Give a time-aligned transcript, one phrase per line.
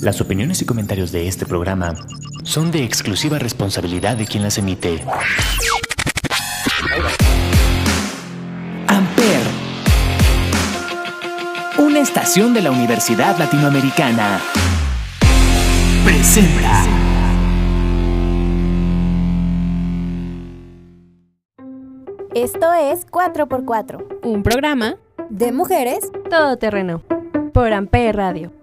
[0.00, 1.94] Las opiniones y comentarios de este programa
[2.44, 5.02] son de exclusiva responsabilidad de quien las emite.
[8.86, 9.40] Amper,
[11.78, 14.40] una estación de la Universidad Latinoamericana,
[16.04, 16.84] presenta.
[22.34, 24.94] Esto es 4x4, un programa
[25.28, 27.02] de mujeres todoterreno
[27.52, 28.57] por Amper Radio.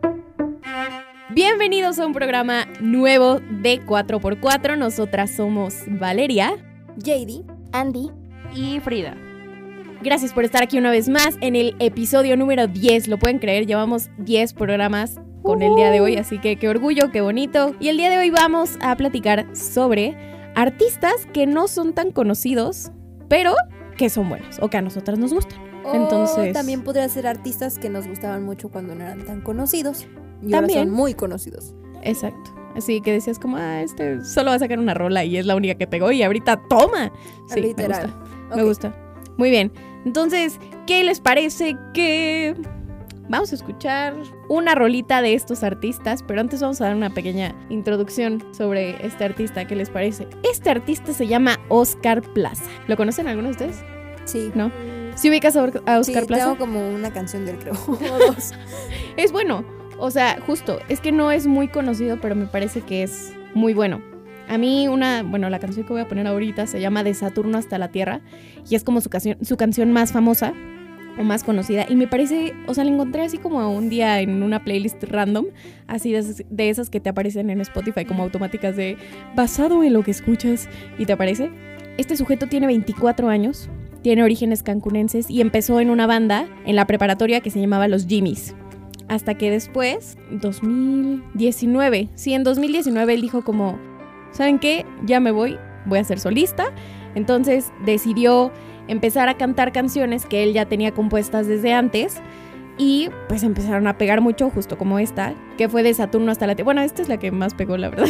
[1.35, 4.77] Bienvenidos a un programa nuevo de 4x4.
[4.77, 6.55] Nosotras somos Valeria,
[6.95, 7.43] JD,
[7.73, 8.09] Andy
[8.55, 9.17] y Frida.
[10.01, 13.09] Gracias por estar aquí una vez más en el episodio número 10.
[13.09, 17.11] Lo pueden creer, llevamos 10 programas con el día de hoy, así que qué orgullo,
[17.11, 17.75] qué bonito.
[17.81, 20.15] Y el día de hoy vamos a platicar sobre
[20.55, 22.93] artistas que no son tan conocidos,
[23.27, 23.55] pero
[23.97, 25.59] que son buenos o que a nosotras nos gustan.
[25.93, 30.07] Entonces, también podría ser artistas que nos gustaban mucho cuando no eran tan conocidos.
[30.45, 31.73] Y también ahora son muy conocidos.
[32.03, 32.51] Exacto.
[32.75, 35.55] Así que decías como, ah, este solo va a sacar una rola y es la
[35.55, 37.11] única que pegó y ahorita toma.
[37.47, 38.07] Sí, Literal.
[38.07, 38.55] me gusta.
[38.55, 38.95] Me gusta.
[39.37, 39.71] Muy bien.
[40.05, 42.55] Entonces, ¿qué les parece que
[43.29, 44.15] vamos a escuchar
[44.49, 49.23] una rolita de estos artistas, pero antes vamos a dar una pequeña introducción sobre este
[49.23, 50.27] artista, ¿qué les parece?
[50.43, 52.65] Este artista se llama Oscar Plaza.
[52.87, 53.83] ¿Lo conocen algunos de ustedes?
[54.25, 54.51] Sí.
[54.55, 54.71] ¿No?
[55.15, 56.43] ¿Sí ubicas a Oscar sí, Plaza?
[56.43, 57.73] Tengo como una canción del creo.
[59.17, 59.63] es bueno.
[59.97, 63.73] O sea, justo, es que no es muy conocido, pero me parece que es muy
[63.73, 64.01] bueno.
[64.47, 67.57] A mí una, bueno, la canción que voy a poner ahorita se llama De Saturno
[67.57, 68.21] hasta la Tierra
[68.69, 70.53] y es como su canción, más famosa
[71.17, 74.43] o más conocida y me parece, o sea, la encontré así como un día en
[74.43, 75.45] una playlist random,
[75.87, 78.97] así de, de esas que te aparecen en Spotify como automáticas de
[79.33, 81.49] basado en lo que escuchas y te aparece.
[81.97, 83.69] Este sujeto tiene 24 años,
[84.03, 88.05] tiene orígenes cancunenses y empezó en una banda en la preparatoria que se llamaba Los
[88.05, 88.53] Jimmys.
[89.07, 93.77] Hasta que después, 2019, sí, en 2019 él dijo como,
[94.31, 94.85] ¿saben qué?
[95.05, 96.65] Ya me voy, voy a ser solista.
[97.13, 98.51] Entonces decidió
[98.87, 102.21] empezar a cantar canciones que él ya tenía compuestas desde antes.
[102.77, 106.55] Y pues empezaron a pegar mucho, justo como esta, que fue de Saturno hasta la
[106.55, 106.65] Tierra.
[106.65, 108.09] Bueno, esta es la que más pegó, la verdad.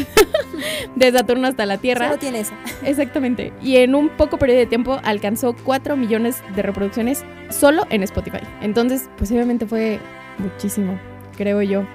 [0.96, 2.08] de Saturno hasta la Tierra.
[2.08, 2.56] Solo tiene esa.
[2.84, 3.54] Exactamente.
[3.62, 8.40] Y en un poco periodo de tiempo alcanzó 4 millones de reproducciones solo en Spotify.
[8.62, 10.00] Entonces, pues obviamente fue
[10.38, 11.00] muchísimo,
[11.38, 11.86] creo yo.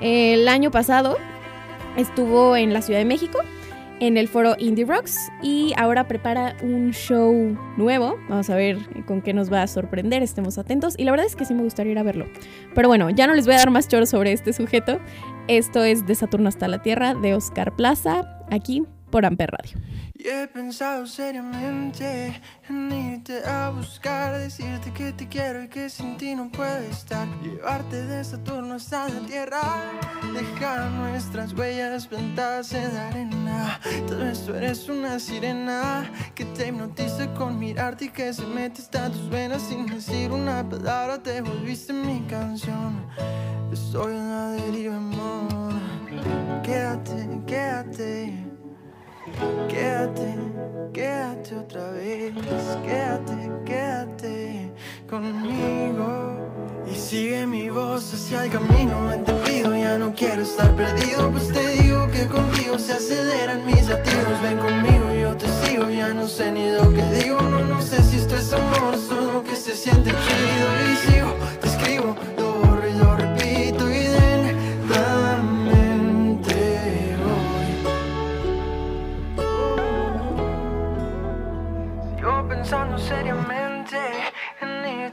[0.00, 1.18] El año pasado
[1.96, 3.38] estuvo en la Ciudad de México,
[4.00, 8.16] en el foro Indie Rocks, y ahora prepara un show nuevo.
[8.28, 10.94] Vamos a ver con qué nos va a sorprender, estemos atentos.
[10.98, 12.26] Y la verdad es que sí me gustaría ir a verlo.
[12.74, 14.98] Pero bueno, ya no les voy a dar más choro sobre este sujeto.
[15.46, 19.78] Esto es De Saturno hasta la Tierra, de Oscar Plaza, aquí por Amper Radio.
[20.22, 26.16] Y he pensado seriamente en irte a buscar, decirte que te quiero y que sin
[26.16, 27.26] ti no puedo estar.
[27.42, 29.60] Llevarte de Saturno hasta la Tierra,
[30.32, 33.80] dejar nuestras huellas plantadas en la arena.
[34.06, 39.10] Todo esto eres una sirena que te hipnotiza con mirarte y que se mete hasta
[39.10, 41.20] tus venas sin decir una palabra.
[41.20, 43.06] Te volviste mi canción.
[43.72, 45.72] Estoy en la deriva, amor.
[46.62, 48.51] Quédate, quédate.
[49.68, 50.34] Quédate,
[50.92, 52.32] quédate otra vez,
[52.84, 54.72] quédate, quédate
[55.08, 56.32] conmigo.
[56.90, 61.30] Y sigue mi voz hacia el camino, te pido, ya no quiero estar perdido.
[61.30, 64.42] Pues te digo que contigo se aceleran mis latidos.
[64.42, 67.40] Ven conmigo, yo te sigo, ya no sé ni lo que digo.
[67.40, 70.66] No, no sé si esto es amor, solo que se siente chido.
[70.92, 71.34] Y sigo,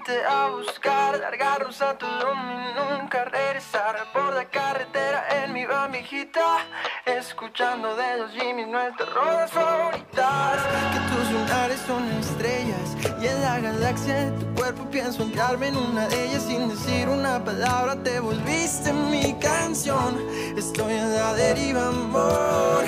[0.09, 5.65] en irte a buscar, largarnos a todo y nunca regresar por la carretera en mi
[5.65, 6.59] van viejita,
[7.05, 10.59] escuchando de los Jimmy nuestras rodas favoritas.
[10.93, 15.77] Que tus lunares son estrellas y en la galaxia de tu cuerpo pienso entrarme en
[15.77, 17.95] una de ellas sin decir una palabra.
[18.03, 20.19] Te volviste mi canción,
[20.57, 22.85] estoy en la deriva, amor.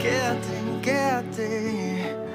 [0.00, 2.27] Quédate, quédate,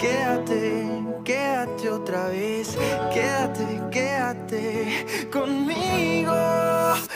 [0.00, 2.76] quédate quédate otra vez,
[3.12, 6.34] quédate, quédate conmigo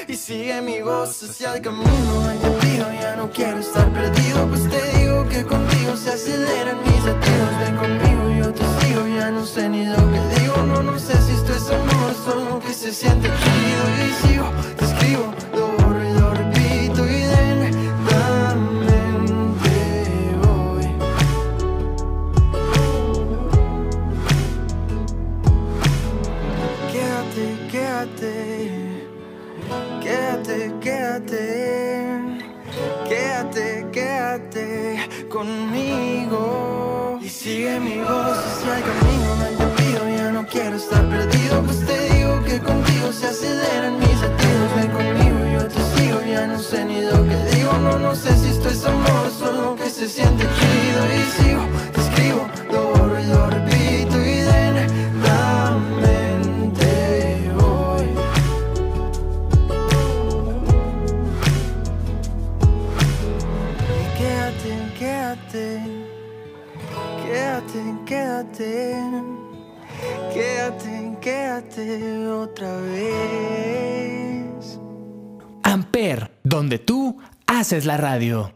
[0.07, 2.87] y sigue mi voz hacia el camino entendido.
[3.01, 7.51] Ya no quiero estar perdido, pues te digo que contigo se aceleran mis latidos.
[7.61, 10.57] Ven conmigo, yo te sigo, ya no sé ni lo que digo.
[10.65, 14.85] No, no sé si esto es amor, solo que se siente chido y sigo, te
[14.85, 15.35] escribo.
[33.09, 34.99] quédate, quédate,
[35.29, 37.19] conmigo.
[37.23, 41.87] Y sigue mi voz hacia el camino del olvido, ya no quiero estar perdido, pues
[41.87, 46.59] te digo que contigo se aceleran mis latidos, ven conmigo, yo te sigo, ya no
[46.59, 50.09] sé ni lo que digo, no, no sé si esto es amor, solo que se
[50.09, 50.45] siente.
[77.75, 78.54] Haces la radio.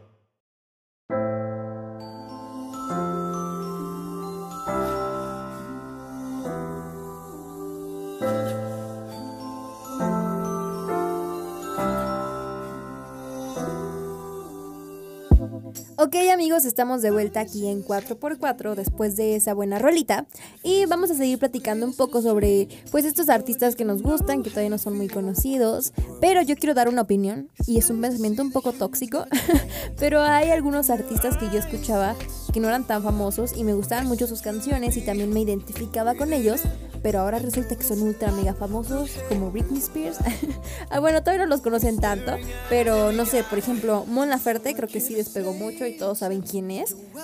[16.79, 20.27] Estamos de vuelta aquí en 4x4 después de esa buena rolita
[20.63, 24.49] y vamos a seguir platicando un poco sobre pues estos artistas que nos gustan, que
[24.49, 25.91] todavía no son muy conocidos,
[26.21, 29.25] pero yo quiero dar una opinión y es un pensamiento un poco tóxico,
[29.99, 32.15] pero hay algunos artistas que yo escuchaba
[32.53, 36.15] que no eran tan famosos y me gustaban mucho sus canciones y también me identificaba
[36.15, 36.61] con ellos,
[37.03, 40.17] pero ahora resulta que son ultra mega famosos como Britney Spears.
[40.89, 42.37] ah, bueno, todavía no los conocen tanto,
[42.69, 46.41] pero no sé, por ejemplo, Mon Laferte creo que sí despegó mucho y todos saben
[46.41, 46.68] quién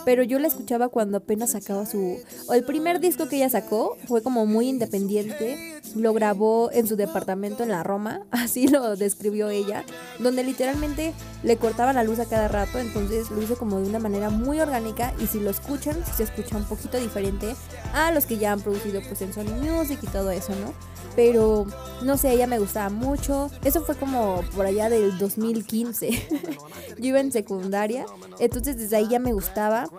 [0.06, 3.98] pero yo la escuchaba cuando apenas sacaba su o el primer disco que ella sacó
[4.08, 9.50] fue como muy independiente, lo grabó en su departamento en la Roma, así lo describió
[9.50, 9.86] ella,
[10.20, 11.14] donde literalmente
[11.44, 14.60] le cortaba la luz a cada rato, entonces lo hizo como de una manera muy
[14.60, 17.56] orgánica y si lo escuchan, se escucha un poquito diferente
[17.94, 20.95] a los que ya han producido pues en Sony Music y todo eso, ¿no?
[21.16, 21.66] Pero
[22.02, 23.50] no sé, ella me gustaba mucho.
[23.64, 26.10] Eso fue como por allá del 2015.
[26.98, 28.06] Yo iba en secundaria,
[28.40, 29.90] entonces desde ahí ya me gustaba.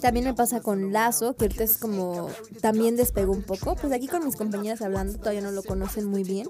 [0.00, 2.30] También me pasa con Lazo, que ahorita es como
[2.60, 3.74] también despegó un poco.
[3.74, 6.48] Pues aquí con mis compañeras hablando todavía no lo conocen muy bien.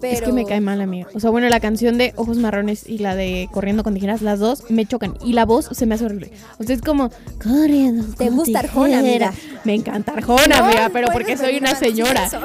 [0.00, 0.14] Pero...
[0.14, 1.10] Es que me cae mal, amigo.
[1.14, 4.38] O sea, bueno, la canción de Ojos Marrones y la de Corriendo con Tijeras, las
[4.38, 5.14] dos me chocan.
[5.22, 6.32] Y la voz se me hace horrible.
[6.58, 7.10] O sea, es como,
[7.42, 8.14] corriendo.
[8.16, 9.34] ¿Te gusta Arjona, amiga?
[9.64, 12.26] Me encanta Arjona, No, amiga, pero porque soy una señora.
[12.26, 12.40] O sea,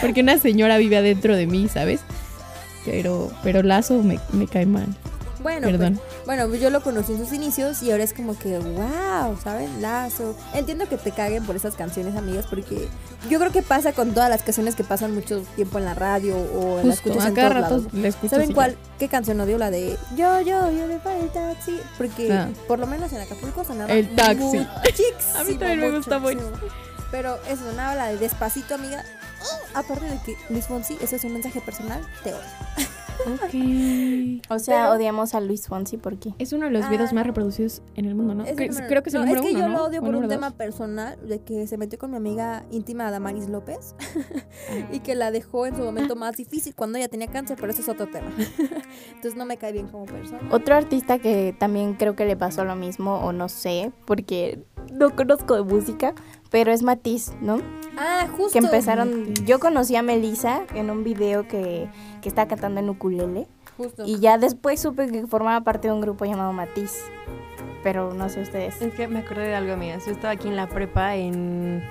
[0.00, 2.00] porque una señora vive adentro de mí, ¿sabes?
[2.84, 4.86] Pero, pero Lazo me, me cae mal.
[5.42, 5.94] Bueno, Perdón.
[5.94, 9.38] pues, bueno, pues yo lo conocí en sus inicios y ahora es como que, wow,
[9.42, 9.80] ¿saben?
[9.80, 10.36] Lazo.
[10.52, 12.88] Entiendo que te caguen por esas canciones, amigas, porque
[13.30, 16.36] yo creo que pasa con todas las canciones que pasan mucho tiempo en la radio
[16.36, 18.12] o en las Justo, escuchas a en todos rato lados.
[18.22, 18.28] la.
[18.28, 18.76] ¿Saben cuál?
[18.98, 19.56] ¿Qué canción odio?
[19.56, 21.78] La de Yo, yo, yo me para el taxi.
[21.96, 22.48] Porque Ah.
[22.68, 24.42] por lo menos en Acapulco sonaba El taxi.
[24.44, 24.68] muchísimo,
[25.38, 26.50] A mí también me gusta muchísimo.
[27.10, 29.02] Pero eso sonaba la de Despacito, amiga.
[29.74, 32.40] Aparte de que Luis Fonsi, eso es un mensaje personal, te odio.
[33.26, 34.40] Ok.
[34.48, 36.32] O sea, Pero- odiamos a Luis Fonsi, ¿por qué?
[36.38, 37.16] Es uno de los videos Ah.
[37.16, 38.46] más reproducidos en el mundo, ¿no?
[38.46, 39.78] El creo que es el no, número es que uno, yo ¿no?
[39.78, 43.10] lo odio ¿O por un tema personal de que se metió con mi amiga íntima
[43.10, 43.94] Damaris López
[44.92, 47.82] y que la dejó en su momento más difícil cuando ella tenía cáncer, pero eso
[47.82, 48.30] es otro tema.
[49.14, 50.40] Entonces no me cae bien como persona.
[50.50, 55.14] Otro artista que también creo que le pasó lo mismo, o no sé, porque no
[55.14, 56.14] conozco de música,
[56.50, 57.60] pero es Matiz, ¿no?
[57.96, 58.52] Ah, justo.
[58.52, 61.88] Que empezaron, yo conocí a Melissa en un video que,
[62.22, 64.04] que estaba cantando en ukulele, Justo.
[64.06, 67.02] y ya después supe que formaba parte de un grupo llamado Matiz,
[67.82, 68.80] pero no sé ustedes.
[68.80, 70.06] Es que me acordé de algo, amigas.
[70.06, 71.82] Yo estaba aquí en la prepa en.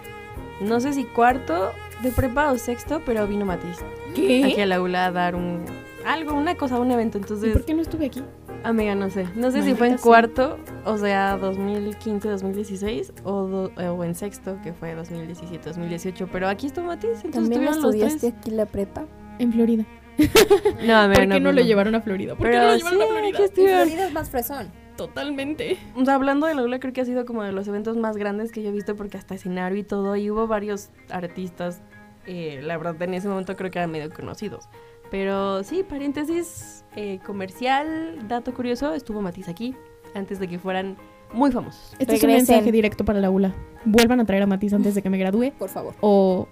[0.61, 1.71] No sé si cuarto
[2.03, 3.77] de prepa o sexto, pero vino Matiz.
[4.11, 4.63] Aquí ¿Qué?
[4.63, 5.63] a la aula a dar un.
[6.05, 7.17] Algo, una cosa, un evento.
[7.17, 8.23] ¿Y Entonces, por qué no estuve aquí?
[8.63, 9.25] Amiga, no sé.
[9.35, 10.03] No sé si fue en sea.
[10.03, 16.27] cuarto, o sea, 2015, 2016, o, do- o en sexto, que fue 2017, 2018.
[16.31, 18.33] Pero aquí estuvo Matiz, entonces ¿También estuvieron los estudiaste tres.
[18.41, 19.05] aquí la prepa?
[19.39, 19.85] En Florida.
[20.85, 22.35] No, amiga, ¿Por qué no, pues lo llevaron a Florida?
[22.35, 23.45] ¿Por qué Pero no lo sí, llevaron a aquí Florida?
[23.45, 23.81] Estuvieron.
[23.83, 24.67] Florida es más fresón.
[24.97, 25.77] Totalmente.
[25.95, 28.51] O sea, hablando de la creo que ha sido como de los eventos más grandes
[28.51, 31.81] que yo he visto porque hasta escenario y todo, y hubo varios artistas,
[32.27, 34.67] eh, la verdad en ese momento creo que eran medio conocidos.
[35.11, 39.75] Pero sí, paréntesis eh, comercial, dato curioso, estuvo Matiz aquí
[40.13, 40.97] antes de que fueran
[41.33, 41.93] muy famosos.
[41.99, 43.53] Este es un mensaje directo para la ULA.
[43.85, 45.95] Vuelvan a traer a Matiz antes de que me gradúe Por favor.
[46.01, 46.47] o...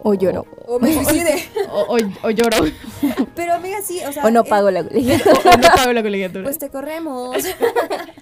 [0.00, 0.46] O lloro.
[0.66, 1.44] O me suicide.
[1.70, 2.56] O, o- o lloro.
[3.34, 4.24] Pero amiga, sí, o sea.
[4.24, 5.34] O no eh, pago la colegiatura.
[5.44, 6.44] o no pago la colegiatura.
[6.44, 7.36] Pues te corremos.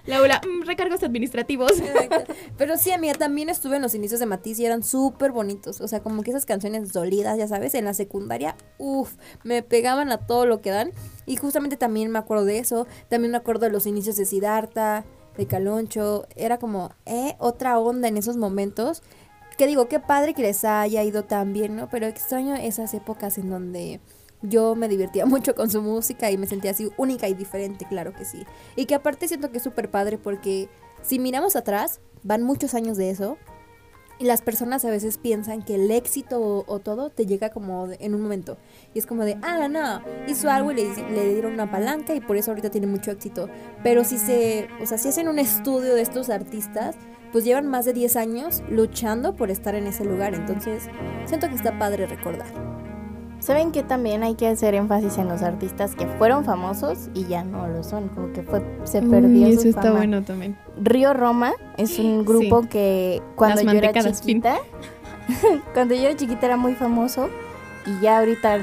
[0.05, 1.71] la ULA, mm, recargos administrativos.
[1.79, 2.33] Exacto.
[2.57, 5.81] Pero sí, amiga, también estuve en los inicios de Matiz y eran súper bonitos.
[5.81, 10.11] O sea, como que esas canciones dolidas, ya sabes, en la secundaria, uff, me pegaban
[10.11, 10.91] a todo lo que dan.
[11.25, 12.87] Y justamente también me acuerdo de eso.
[13.09, 15.05] También me acuerdo de los inicios de Siddhartha,
[15.37, 16.25] de Caloncho.
[16.35, 19.03] Era como, eh, otra onda en esos momentos.
[19.57, 21.89] Que digo, qué padre que les haya ido tan bien, ¿no?
[21.89, 23.99] Pero extraño esas épocas en donde
[24.43, 28.13] yo me divertía mucho con su música y me sentía así única y diferente, claro
[28.13, 28.45] que sí.
[28.75, 30.69] Y que aparte siento que es súper padre porque
[31.01, 33.37] si miramos atrás, van muchos años de eso.
[34.19, 37.87] Y las personas a veces piensan que el éxito o, o todo te llega como
[37.87, 38.57] de- en un momento.
[38.95, 42.19] Y es como de, ah, no, hizo algo y le, le dieron una palanca y
[42.19, 43.47] por eso ahorita tiene mucho éxito.
[43.83, 46.95] Pero si se, o sea, si hacen un estudio de estos artistas,
[47.37, 50.33] pues llevan más de 10 años luchando por estar en ese lugar.
[50.33, 50.89] Entonces,
[51.25, 52.47] siento que está padre recordar.
[53.37, 57.43] ¿Saben que también hay que hacer énfasis en los artistas que fueron famosos y ya
[57.43, 58.07] no lo son?
[58.09, 59.97] Como que fue, se perdió Uy, su eso está fama.
[59.97, 60.57] bueno también.
[60.81, 62.69] Río Roma es un grupo Sí.
[62.69, 64.55] que cuando Las yo era chiquita,
[65.75, 67.29] cuando yo era chiquita era muy famoso
[67.85, 68.57] y ya ahorita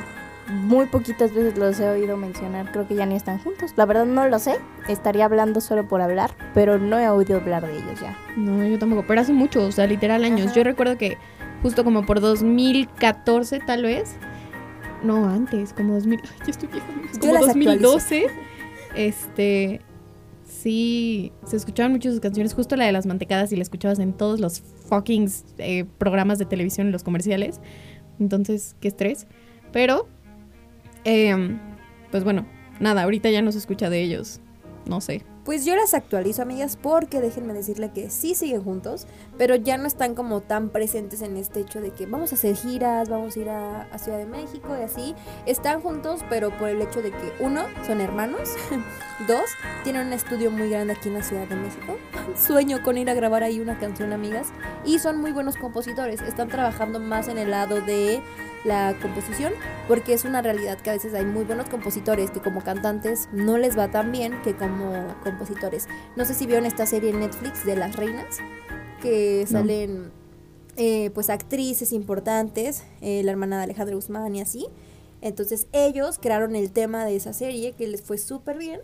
[0.48, 3.72] muy poquitas veces los he oído mencionar, creo que ya ni están juntos.
[3.76, 4.56] La verdad no lo sé,
[4.88, 8.16] estaría hablando solo por hablar, pero no he oído hablar de ellos ya.
[8.36, 10.46] No, yo tampoco, pero hace mucho, o sea, literal años.
[10.46, 10.54] Ajá.
[10.54, 11.18] Yo recuerdo que
[11.62, 14.16] justo como por 2014 tal vez,
[15.02, 18.26] no antes, como 2000, ay, ya estoy vieja, Yo como las 2012,
[18.94, 19.80] este,
[20.44, 24.12] sí, se escuchaban mucho sus canciones, justo la de las mantecadas y la escuchabas en
[24.12, 27.60] todos los fucking eh, programas de televisión, en los comerciales.
[28.20, 29.26] Entonces, qué estrés.
[29.72, 30.08] Pero,
[31.04, 31.58] em,
[32.10, 32.46] pues bueno,
[32.80, 34.40] nada, ahorita ya no se escucha de ellos,
[34.86, 35.24] no sé.
[35.44, 39.06] Pues yo las actualizo, amigas, porque déjenme decirle que sí siguen juntos,
[39.36, 42.56] pero ya no están como tan presentes en este hecho de que vamos a hacer
[42.56, 45.14] giras, vamos a ir a, a Ciudad de México y así.
[45.44, 48.54] Están juntos, pero por el hecho de que, uno, son hermanos,
[49.28, 49.44] dos,
[49.82, 51.98] tienen un estudio muy grande aquí en la Ciudad de México.
[52.36, 54.48] Sueño con ir a grabar ahí una canción, amigas,
[54.86, 56.22] y son muy buenos compositores.
[56.22, 58.22] Están trabajando más en el lado de
[58.64, 59.52] la composición,
[59.88, 63.58] porque es una realidad que a veces hay muy buenos compositores que como cantantes no
[63.58, 65.86] les va tan bien que como compositores.
[66.16, 68.38] No sé si vieron esta serie en Netflix de Las Reinas,
[69.02, 69.58] que No.
[69.58, 70.12] salen
[70.76, 74.66] eh, pues actrices importantes, eh, la hermana de Alejandra Guzmán y así.
[75.20, 78.80] Entonces ellos crearon el tema de esa serie que les fue súper bien,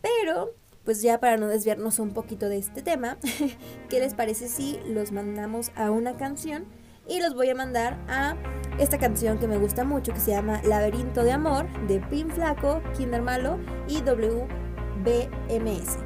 [0.00, 0.52] pero
[0.84, 3.18] pues ya para no desviarnos un poquito de este tema,
[3.88, 6.64] ¿qué les parece si los mandamos a una canción?
[7.06, 8.34] Y los voy a mandar a
[8.78, 12.82] esta canción que me gusta mucho que se llama Laberinto de Amor de Pin Flaco,
[12.96, 15.98] Kinder Malo y WBMS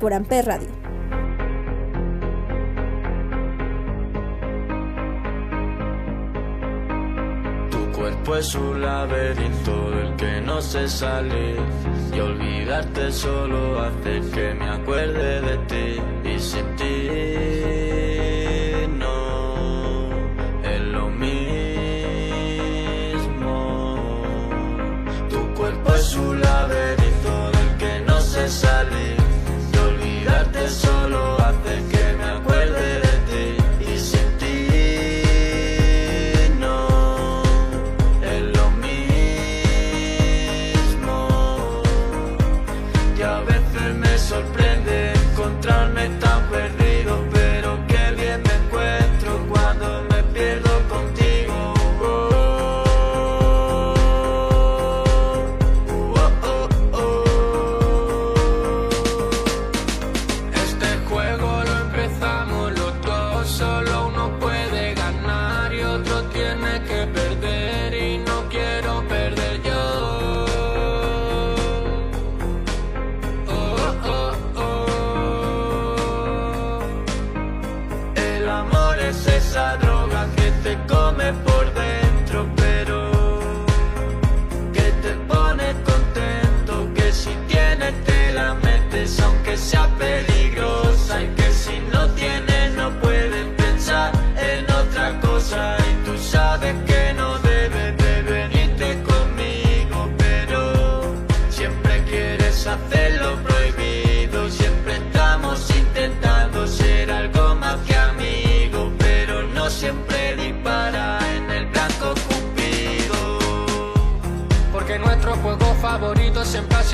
[0.00, 0.68] por Amper Radio.
[7.70, 11.58] Tu cuerpo es un laberinto del que no sé salir
[12.14, 17.87] y olvidarte solo hace que me acuerde de ti y sin ti
[28.48, 29.17] que no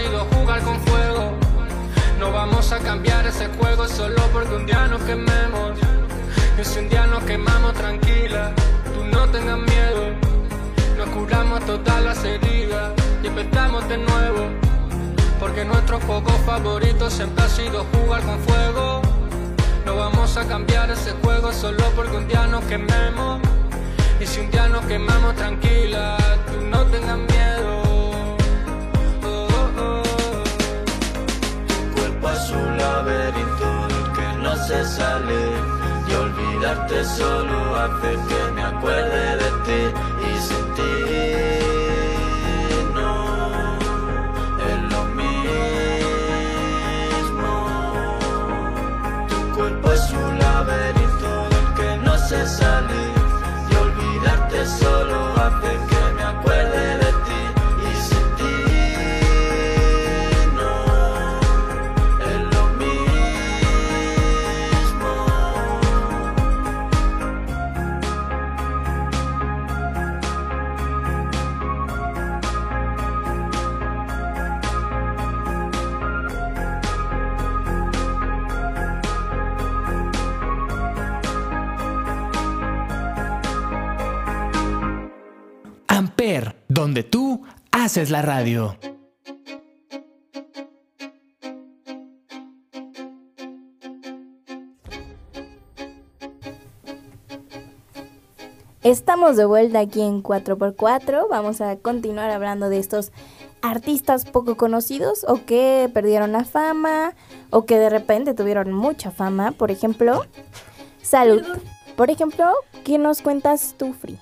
[0.05, 1.33] sido jugar con fuego.
[2.19, 5.73] No vamos a cambiar ese juego solo porque un día nos quememos.
[6.61, 8.53] Y si un día nos quemamos tranquila,
[8.95, 10.03] tú no tengas miedo.
[10.99, 12.93] Nos curamos todas las heridas
[13.23, 14.43] y empezamos de nuevo.
[15.41, 19.03] Porque nuestro juego favorito siempre ha sido jugar con fuego.
[19.87, 23.41] No vamos a cambiar ese juego solo porque un día nos quememos.
[24.21, 26.17] Y si un día nos quemamos tranquila,
[26.51, 27.44] tú no tengas miedo.
[33.05, 33.71] laberinto
[34.15, 35.41] que no se sale
[36.09, 39.81] y olvidarte solo hace que me acuerde de ti
[40.29, 40.93] y sin ti
[42.95, 43.11] no
[44.69, 45.39] es lo mismo.
[49.29, 51.33] Tu cuerpo es un laberinto
[51.77, 53.03] que no se sale
[53.71, 55.94] y olvidarte solo hace que
[87.95, 88.77] haces la radio.
[98.83, 101.29] Estamos de vuelta aquí en 4x4.
[101.31, 103.13] Vamos a continuar hablando de estos
[103.63, 107.15] artistas poco conocidos o que perdieron la fama
[107.51, 109.53] o que de repente tuvieron mucha fama.
[109.53, 110.25] Por ejemplo,
[111.01, 111.45] Salud.
[111.95, 114.19] Por ejemplo, ¿qué nos cuentas tú, Free?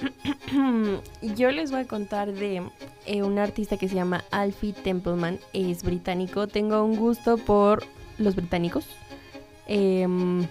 [1.22, 2.62] Yo les voy a contar de
[3.10, 5.40] eh, un artista que se llama Alfie Templeman.
[5.52, 6.46] Es británico.
[6.46, 7.82] Tengo un gusto por
[8.18, 8.86] los británicos.
[9.66, 10.46] Em,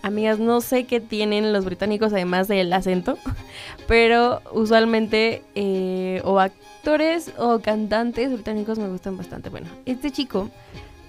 [0.00, 3.18] amigas, no sé qué tienen los británicos además del acento,
[3.88, 9.50] pero usualmente eh, o actores o cantantes británicos me gustan bastante.
[9.50, 10.50] Bueno, este chico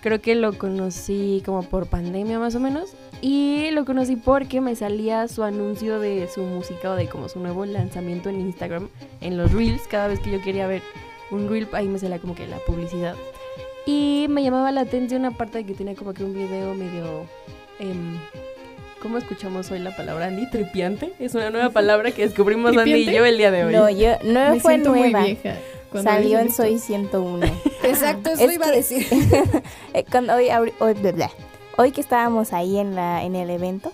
[0.01, 4.75] creo que lo conocí como por pandemia más o menos y lo conocí porque me
[4.75, 8.89] salía su anuncio de su música o de como su nuevo lanzamiento en Instagram,
[9.21, 10.81] en los reels, cada vez que yo quería ver
[11.31, 13.15] un reel ahí me salía como que la publicidad.
[13.87, 17.25] Y me llamaba la atención aparte de que tenía como que un video medio...
[17.79, 18.17] em,
[19.01, 20.49] ¿Cómo escuchamos hoy la palabra Andy?
[20.49, 21.13] Tripiante.
[21.19, 23.13] Es una nueva palabra que descubrimos Andy y ¿Tripiante?
[23.19, 23.73] yo el día de hoy.
[23.73, 25.19] No, yo no Me fue nueva.
[25.19, 25.57] muy vieja.
[26.01, 26.51] Salió en.
[26.51, 27.45] Soy 101.
[27.83, 29.05] Exacto, eso Es iba a que- decir.
[29.93, 30.47] Eh, cuando hoy,
[30.79, 31.31] hoy, bla, bla.
[31.77, 33.91] Hoy que estábamos ahí en, la, en el evento,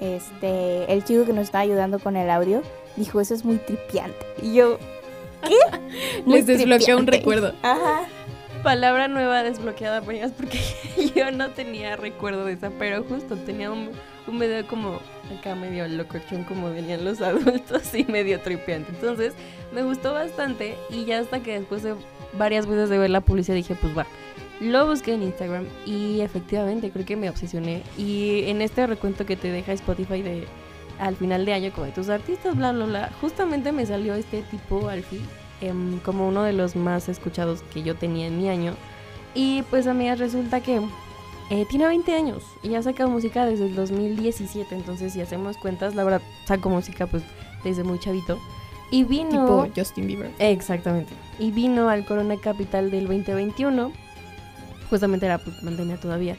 [0.00, 2.62] este, el chico que nos estaba ayudando con el audio
[2.96, 4.24] dijo, eso es muy tripiante.
[4.40, 4.78] Y yo,
[5.46, 5.56] ¿qué?
[6.24, 7.52] Muy Les desbloqueó un recuerdo.
[7.62, 8.02] Ajá.
[8.62, 10.60] Palabra nueva desbloqueada, amigas, porque
[11.14, 13.90] yo no tenía recuerdo de esa, pero justo tenía un,
[14.26, 15.00] un video como
[15.38, 18.92] acá medio locochón como venían los adultos y medio tripiante.
[18.92, 19.34] Entonces
[19.74, 21.94] me gustó bastante y ya hasta que después de
[22.38, 24.06] varias veces de ver la publicidad dije, pues va.
[24.64, 27.82] Lo busqué en Instagram y efectivamente creo que me obsesioné.
[27.98, 30.46] Y en este recuento que te deja Spotify de
[30.98, 34.42] al final de año como de tus artistas, bla, bla, bla, justamente me salió este
[34.42, 35.20] tipo Alfie
[35.60, 38.72] em, como uno de los más escuchados que yo tenía en mi año.
[39.34, 40.80] Y pues amigas, resulta que
[41.50, 44.74] eh, tiene 20 años y ya saca música desde el 2017.
[44.74, 47.22] Entonces, si hacemos cuentas, la verdad, saco música pues
[47.64, 48.38] desde muy chavito.
[48.90, 49.30] Y vino...
[49.30, 50.30] Tipo Justin Bieber.
[50.38, 51.12] Exactamente.
[51.38, 54.03] Y vino al Corona Capital del 2021.
[54.94, 56.36] Justamente era pandemia todavía.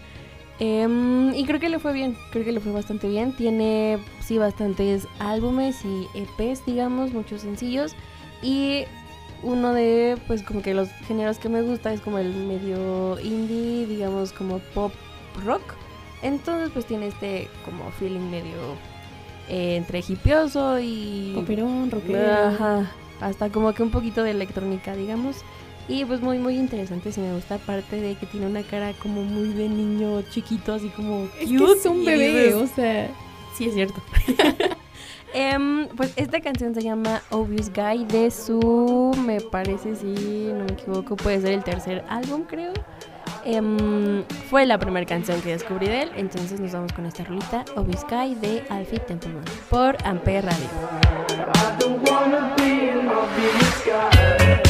[0.60, 3.34] Em, y creo que le fue bien, creo que le fue bastante bien.
[3.34, 7.98] Tiene, sí, bastantes álbumes y EPs, digamos, muchos sencillos.
[8.42, 8.86] Y
[9.44, 13.88] uno de, pues, como que los géneros que me gusta es como el medio indie,
[13.88, 14.94] digamos, como pop
[15.44, 15.74] rock.
[16.22, 18.56] Entonces, pues, tiene este como feeling medio
[19.50, 21.34] eh, entre hipioso y...
[21.36, 22.32] Poperón, rockero.
[22.32, 22.90] Ajá,
[23.20, 25.44] hasta como que un poquito de electrónica, digamos.
[25.88, 29.24] Y pues muy, muy interesante, si me gusta, aparte de que tiene una cara como
[29.24, 33.10] muy de niño chiquito, así como Es que cute, es un bebé, o sea.
[33.56, 34.02] Sí, es cierto.
[35.38, 40.06] Em, pues esta canción se llama Obvious Guy de su, me parece, si
[40.54, 42.72] no me equivoco, puede ser el tercer álbum, creo.
[43.44, 47.66] Em, fue la primera canción que descubrí de él, entonces nos vamos con esta rolita,
[47.76, 50.70] Obvious Guy de Alfie Templeman, por Ampere Radio.
[53.98, 54.65] I'm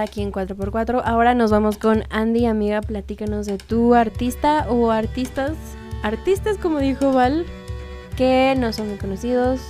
[0.00, 1.02] aquí en 4x4.
[1.04, 2.80] Ahora nos vamos con Andy, amiga.
[2.80, 5.52] Platícanos de tu artista o artistas,
[6.02, 7.44] artistas como dijo Val,
[8.16, 9.60] que no son muy conocidos.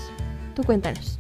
[0.55, 1.19] Tú cuéntanos.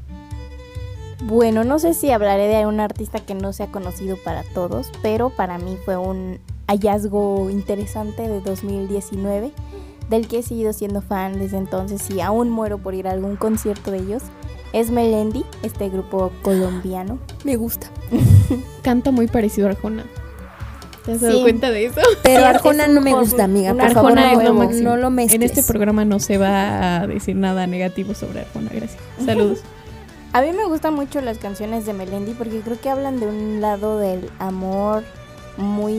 [1.24, 5.30] Bueno, no sé si hablaré de un artista que no sea conocido para todos, pero
[5.30, 9.52] para mí fue un hallazgo interesante de 2019,
[10.10, 13.36] del que he seguido siendo fan desde entonces y aún muero por ir a algún
[13.36, 14.24] concierto de ellos.
[14.72, 17.18] Es Melendi, este grupo colombiano.
[17.44, 17.88] Me gusta.
[18.82, 20.04] Canta muy parecido a Arjona.
[21.04, 21.42] ¿Te has dado Sí.
[21.42, 22.00] cuenta de eso?
[22.22, 23.74] Pero Arjona es no me gusta, amiga.
[23.74, 24.88] Por favor, Arjona no, lo no, máximo.
[24.90, 25.34] no lo mezcles.
[25.34, 29.00] En este programa no se va a decir nada negativo sobre Arjona, gracias.
[29.24, 29.58] Saludos.
[30.34, 33.60] A mí me gustan mucho las canciones de Melendi porque creo que hablan de un
[33.60, 35.02] lado del amor
[35.58, 35.98] muy,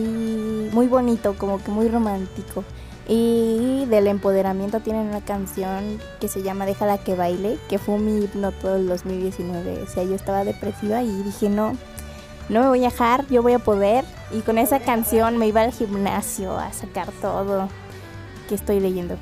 [0.74, 2.64] muy bonito, como que muy romántico.
[3.08, 8.24] Y del empoderamiento tienen una canción que se llama Déjala que baile, que fue mi
[8.26, 9.84] himno todo el 2019.
[9.84, 11.76] O sea, yo estaba depresiva y dije, no,
[12.50, 14.06] no me voy a dejar, yo voy a poder.
[14.32, 17.68] Y con esa canción me iba al gimnasio a sacar todo
[18.48, 19.18] que estoy leyendo.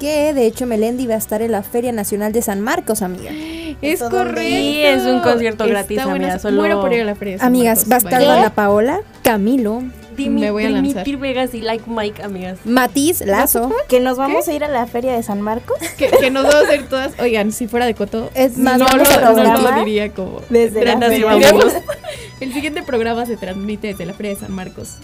[0.00, 3.30] Que de hecho Melendi va a estar en la Feria Nacional de San Marcos, amiga.
[3.80, 4.50] Es ¿Esto dónde correcto.
[4.50, 7.34] Sí, es un concierto Está gratis, amiga, solo- Muero por ir a la feria.
[7.34, 8.36] de San Amigas, Marcos, va a estar.
[8.36, 9.82] Dana Paola, Camilo,
[10.16, 11.04] Me voy a lanzar.
[11.04, 12.58] Dimitri Vegas y Like Mike, amigas.
[12.64, 13.72] Matiz, Lazo.
[13.88, 15.78] Que nos vamos a ir a la feria de San Marcos.
[15.98, 17.12] Que, que nos vamos a ir todas.
[17.20, 20.40] Oigan, si fuera de Coto, Es más, no, lo, no lo diría como.
[20.48, 21.38] desde la feria.
[22.40, 24.96] El siguiente programa se transmite desde la Feria de San Marcos.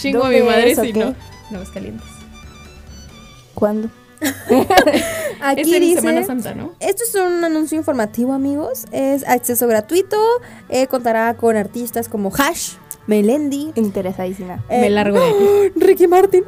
[0.00, 1.14] Chingo a mi ¿Dónde madre si no.
[1.50, 2.06] Nuevos calientes.
[3.54, 3.90] ¿Cuándo?
[5.42, 6.72] Aquí es en dice, Semana Santa, ¿no?
[6.80, 8.86] Esto es un anuncio informativo, amigos.
[8.92, 10.16] Es acceso gratuito.
[10.68, 12.72] eh, contará con artistas como Hash,
[13.06, 14.64] Melendi, Interesadísima.
[14.68, 15.72] eh, Me largo de aquí.
[15.80, 16.42] Ricky Martin,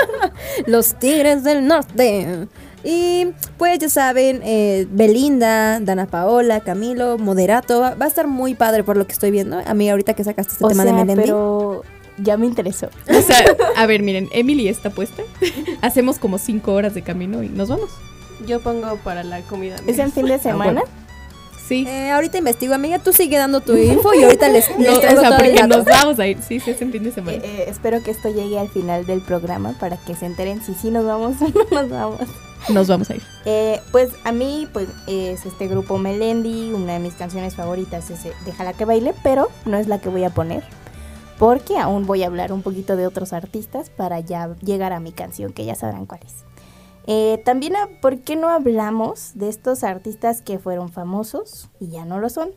[0.66, 2.46] Los Tigres del Norte.
[2.84, 7.80] Y pues ya saben, eh, Belinda, Dana Paola, Camilo, Moderato.
[7.80, 9.60] Va va a estar muy padre por lo que estoy viendo.
[9.64, 11.22] A mí ahorita que sacaste este O tema sea, de Melendi.
[11.22, 11.82] pero
[12.18, 12.88] ya me interesó.
[13.08, 13.44] O sea,
[13.76, 15.22] a ver, miren, Emily está puesta.
[15.82, 17.90] Hacemos como cinco horas de camino y nos vamos.
[18.46, 19.74] Yo pongo para la comida.
[19.88, 20.82] ¿Es en fin de semana?
[21.68, 21.84] Sí.
[21.86, 22.98] Eh, ahorita investigo, amiga.
[22.98, 25.52] Tú sigue dando tu info y ahorita les, les No, o sea, todo el porque
[25.52, 25.76] dato.
[25.76, 26.38] nos vamos a ir.
[26.42, 27.36] Sí, sí, es en fin de semana.
[27.36, 30.74] Eh, eh, espero que esto llegue al final del programa para que se enteren si
[30.74, 32.20] sí nos vamos o no nos vamos.
[32.70, 33.22] Nos vamos a ir.
[33.44, 38.20] Eh, pues a mí pues es este grupo Melendi, una de mis canciones favoritas es
[38.46, 40.64] Déjala que baile, pero no es la que voy a poner.
[41.38, 45.12] Porque aún voy a hablar un poquito de otros artistas para ya llegar a mi
[45.12, 46.34] canción, que ya sabrán cuál es.
[47.10, 52.04] Eh, también, ah, ¿por qué no hablamos de estos artistas que fueron famosos y ya
[52.04, 52.50] no lo son?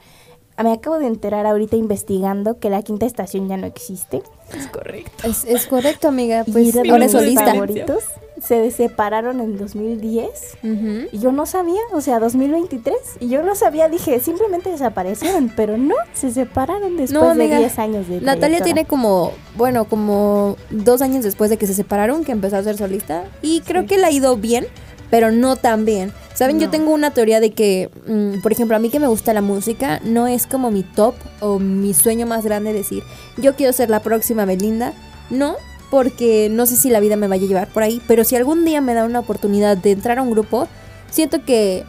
[0.64, 4.22] Me acabo de enterar ahorita investigando que la quinta estación ya no existe.
[4.58, 5.28] Es correcto.
[5.28, 6.44] Es, es correcto, amiga.
[6.46, 7.46] y Pues de ahora solista.
[7.46, 8.04] favoritos.
[8.42, 10.30] Se separaron en 2010.
[10.64, 11.08] Ujú.
[11.12, 12.96] Y yo no sabía, o sea, 2023.
[13.20, 17.56] Y yo no sabía, dije, simplemente desaparecieron, pero no, se separaron después No, amiga.
[17.58, 21.76] de 10 años de Natalia tiene como, bueno, como dos años después de que se
[21.76, 23.26] separaron que empezó a ser solista.
[23.44, 24.66] Y creo que le ha ido bien,
[25.12, 26.12] pero no tan bien.
[26.34, 29.34] Saben, yo tengo una teoría de que, mm, por ejemplo, a mí que me gusta
[29.34, 33.04] la música, no es como mi top o mi sueño más grande decir,
[33.38, 34.94] yo quiero ser la próxima Belinda.
[35.30, 35.56] No,
[35.90, 38.66] porque no sé si la vida me vaya a llevar por ahí, pero si algún
[38.66, 40.68] día me da una oportunidad de entrar a un grupo,
[41.12, 41.84] siento que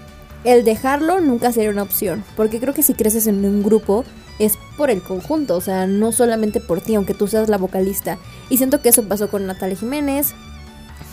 [0.45, 4.05] el dejarlo nunca sería una opción, porque creo que si creces en un grupo
[4.39, 8.19] es por el conjunto, o sea, no solamente por ti, aunque tú seas la vocalista.
[8.51, 10.35] Y siento que eso pasó con Natalia Jiménez,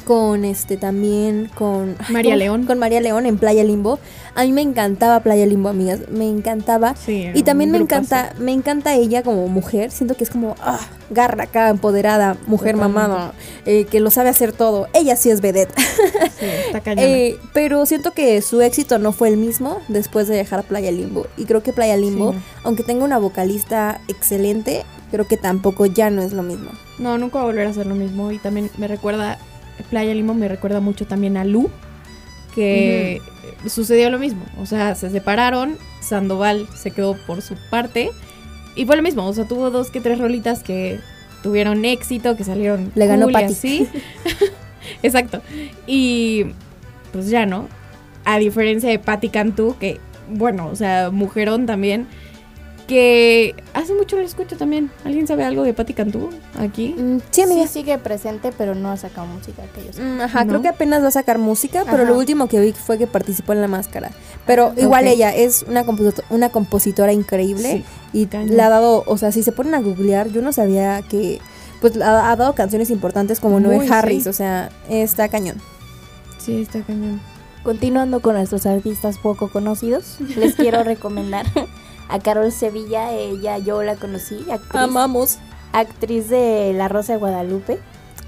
[0.10, 2.36] con este también con María.
[2.36, 2.66] León.
[2.66, 4.00] con María León en Playa Limbo.
[4.34, 6.96] A mí me encantaba Playa Limbo, amigas, me encantaba.
[6.96, 9.92] Sí, Y también me encanta, me encanta ella como mujer.
[9.92, 10.80] Siento que es como ah,
[11.12, 13.08] garra acá, empoderada, mujer Totalmente.
[13.08, 13.34] mamada,
[13.68, 14.88] eh, que lo sabe hacer todo.
[14.96, 15.76] Ella sí es vedette.
[15.78, 16.94] Sí, está.
[16.98, 21.28] Eh, pero siento que su éxito no fue el mismo después de dejar Playa Limbo.
[21.38, 22.40] Y creo que Playa Limbo, Sí.
[22.64, 26.72] aunque tenga una vocalista excelente, creo que tampoco ya no es lo mismo.
[26.98, 28.32] No, nunca va a volver a hacer lo mismo.
[28.32, 29.38] Y también me recuerda,
[29.84, 31.70] Playa Limo me recuerda mucho también a Lu,
[32.56, 33.22] que
[33.68, 34.44] sucedió lo mismo.
[34.60, 38.12] O sea, se separaron, Sandoval se quedó por su parte.
[38.76, 41.00] Y fue lo mismo, o sea, tuvo dos que tres rolitas que
[41.44, 43.88] tuvieron éxito, que salieron Le ganó cool así.
[45.04, 45.42] Exacto.
[45.88, 46.46] Y
[47.12, 47.68] pues ya, ¿no?
[48.26, 52.08] A diferencia de Patti Cantú, que, bueno, o sea, mujerón también,
[52.90, 54.90] que hace mucho lo escucho también.
[55.06, 56.96] ¿Alguien sabe algo de Patti Cantú aquí?
[56.98, 57.68] Mm, sí, amiga.
[57.68, 60.02] Sí, sigue presente, pero no ha sacado música que yo sé.
[60.02, 60.50] Mm, Ajá, ¿No?
[60.50, 62.12] creo que apenas va a sacar música, pero Ajá.
[62.12, 64.10] lo último que vi fue que participó en La Máscara.
[64.48, 65.12] Pero igual Ok.
[65.14, 68.58] ella es una, composito- una compositora increíble Sí, y cañón.
[68.58, 71.40] le ha dado, o sea, si se ponen a googlear, yo no sabía que,
[71.82, 74.30] pues ha, ha dado canciones importantes como Noel Harris, sí.
[74.30, 75.58] o sea, está cañón.
[76.40, 77.22] Sí, está cañón.
[77.64, 81.46] Continuando con nuestros artistas poco conocidos, les quiero recomendar
[82.10, 83.12] a Carol Sevilla.
[83.14, 85.40] Ella yo la conocí, actriz, Amamos.
[85.74, 87.80] actriz de La Rosa de Guadalupe,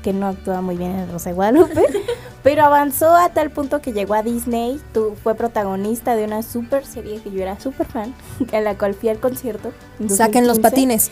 [0.03, 1.85] que no actúa muy bien en La Rosa de Guadalupe,
[2.43, 6.85] pero avanzó a tal punto que llegó a Disney, tu- fue protagonista de una super
[6.85, 8.13] serie que yo era súper fan,
[8.53, 9.71] a la cual fui al concierto.
[9.99, 11.11] en Saquen los 2015,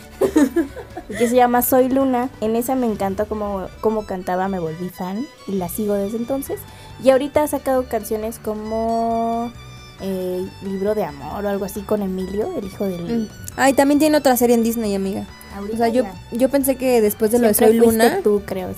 [1.10, 2.30] Que se llama Soy Luna.
[2.40, 6.60] En esa me encantó como, como cantaba, me volví fan y la sigo desde entonces.
[7.02, 9.50] Y ahorita ha sacado canciones como
[10.00, 13.20] eh, Libro de Amor o algo así con Emilio, el hijo del...
[13.22, 13.28] Mm.
[13.56, 15.24] Ay, también tiene otra serie en Disney, amiga.
[15.56, 18.20] Ahorita O sea, yo, yo pensé que después de lo de Soy Luna.
[18.22, 18.68] tú, creo.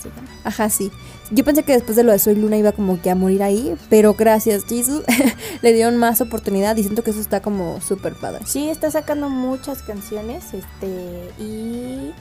[0.43, 0.91] Ajá, sí.
[1.29, 3.75] Yo pensé que después de lo de Soy Luna iba como que a morir ahí,
[3.89, 5.03] pero gracias, Jesus,
[5.61, 8.39] le dieron más oportunidad y siento que eso está como súper padre.
[8.45, 12.11] Sí, está sacando muchas canciones, este, y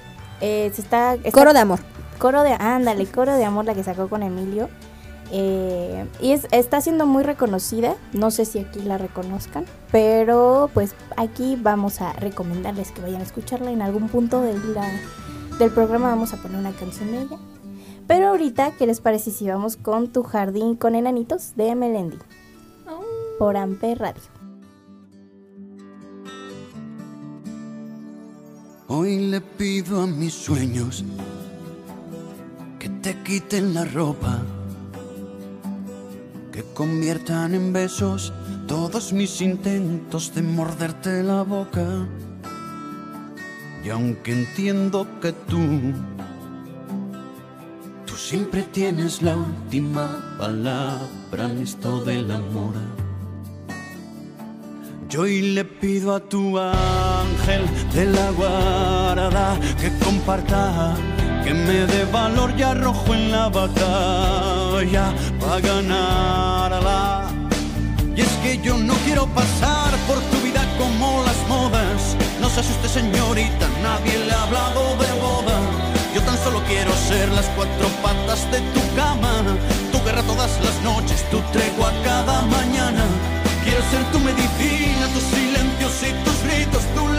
[0.43, 1.81] eh, se está, está- Coro de amor.
[2.19, 4.69] coro de, ándale, coro de amor la que sacó con Emilio,
[5.35, 10.95] eh, y es, está siendo muy reconocida, no sé si aquí la reconozcan, pero pues
[11.17, 15.01] aquí vamos a recomendarles que vayan a escucharla en algún punto de la-
[15.59, 17.39] del programa vamos a poner una canción de ella.
[18.07, 22.19] Pero ahorita, ¿qué les parece si vamos con Tu Jardín con Enanitos de Melendi?
[23.39, 24.23] Por Amper Radio.
[28.89, 31.05] Hoy le pido a mis sueños
[32.79, 34.43] que te quiten la ropa,
[36.75, 38.33] conviertan en besos
[38.67, 42.07] todos mis intentos de morderte la boca.
[43.85, 45.61] Y aunque entiendo que tú,
[48.07, 52.75] tú siempre tienes la última palabra en esto del amor.
[55.13, 60.95] Yo hoy le pido a tu ángel de la guarda que comparta,
[61.45, 67.31] que me dé valor y arrojo en la batalla para ganarla.
[68.15, 72.17] Y es que yo no quiero pasar por tu vida como las modas.
[72.41, 75.59] No se asuste señorita, nadie le ha hablado de boda.
[76.15, 79.43] Yo tan solo quiero ser las cuatro patas de tu cama,
[79.91, 83.05] tu guerra todas las noches, tu tregua cada mañana.
[83.65, 87.12] Quiero ser tu medicina, tus silencios y tus gritos, tu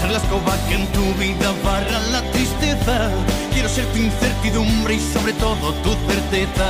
[0.00, 3.10] ser la escoba que en tu vida barra la tristeza.
[3.52, 6.68] Quiero ser tu incertidumbre y sobre todo tu certeza.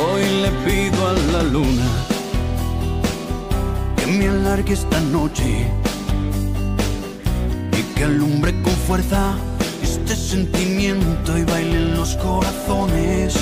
[0.00, 1.88] Hoy le pido a la luna
[3.96, 5.66] que me alargue esta noche
[7.78, 9.34] y que alumbre con fuerza
[9.82, 13.34] este sentimiento y baile en los corazones.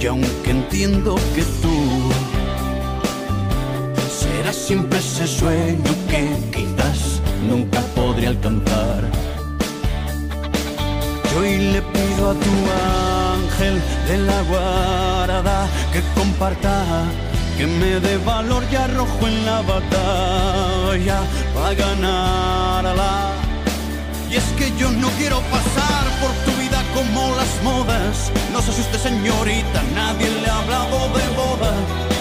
[0.00, 1.91] Y aunque entiendo que tú
[4.66, 6.22] siempre ese sueño que
[6.54, 9.02] quizás nunca podré alcanzar.
[11.30, 12.54] Yo hoy le pido a tu
[13.34, 16.84] ángel de la guarda que comparta,
[17.58, 21.18] que me dé valor y arrojo en la batalla
[21.54, 23.32] para ganarla.
[24.30, 28.30] Y es que yo no quiero pasar por tu vida como las modas.
[28.52, 32.11] No se asuste señorita, nadie le ha hablado de boda.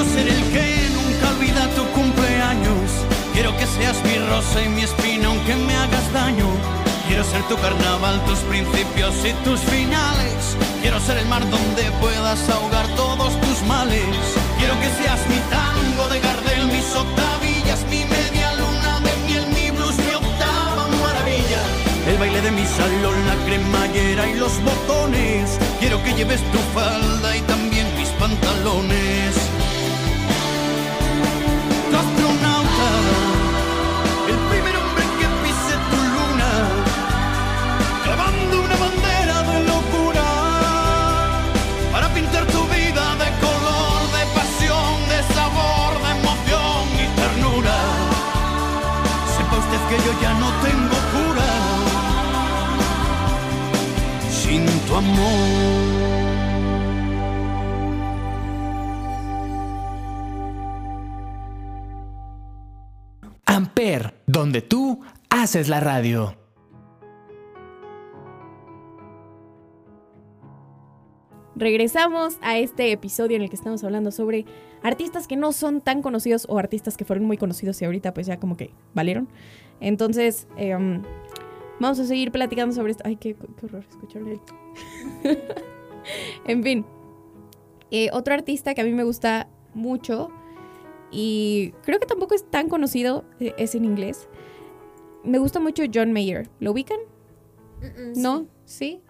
[0.00, 2.90] Quiero ser el que nunca olvida tu cumpleaños.
[3.34, 6.46] Quiero que seas mi rosa y mi espina aunque me hagas daño.
[7.06, 10.56] Quiero ser tu carnaval, tus principios y tus finales.
[10.80, 14.16] Quiero ser el mar donde puedas ahogar todos tus males.
[14.58, 19.70] Quiero que seas mi tango de Gardel, mis octavillas, mi media luna de miel, mi
[19.70, 21.62] blues, mi octava maravilla.
[22.06, 25.58] El baile de mi salón, la cremallera y los botones.
[25.78, 29.19] Quiero que lleves tu falda y también mis pantalones.
[64.26, 66.36] Donde tú haces la radio.
[71.56, 74.44] Regresamos a este episodio en el que estamos hablando sobre
[74.82, 78.26] artistas que no son tan conocidos o artistas que fueron muy conocidos y ahorita pues
[78.26, 79.28] ya como que valieron.
[79.80, 81.00] Entonces, em,
[81.80, 83.04] vamos a seguir platicando sobre esto.
[83.06, 84.40] Ay, qué, qué horror escucharle.
[86.46, 86.84] en fin,
[87.90, 90.30] Eh, otro artista que a mí me gusta mucho
[91.10, 94.28] y creo que tampoco es tan conocido, eh, es en inglés.
[95.24, 96.48] Me gusta mucho John Mayer.
[96.60, 96.98] ¿Lo ubican?
[98.16, 98.46] ¿No?
[98.64, 99.02] ¿Sí?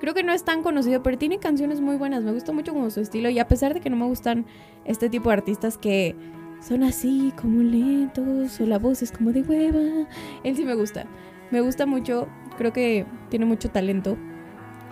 [0.00, 2.22] Creo que no es tan conocido, pero tiene canciones muy buenas.
[2.22, 3.30] Me gusta mucho como su estilo.
[3.30, 4.46] Y a pesar de que no me gustan
[4.84, 6.14] este tipo de artistas que
[6.60, 10.08] son así, como lentos, o la voz es como de hueva,
[10.42, 11.06] él sí me gusta.
[11.50, 12.28] Me gusta mucho.
[12.58, 14.16] Creo que tiene mucho talento.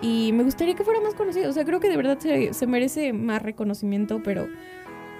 [0.01, 1.49] Y me gustaría que fuera más conocido.
[1.49, 4.47] O sea, creo que de verdad se, se merece más reconocimiento, pero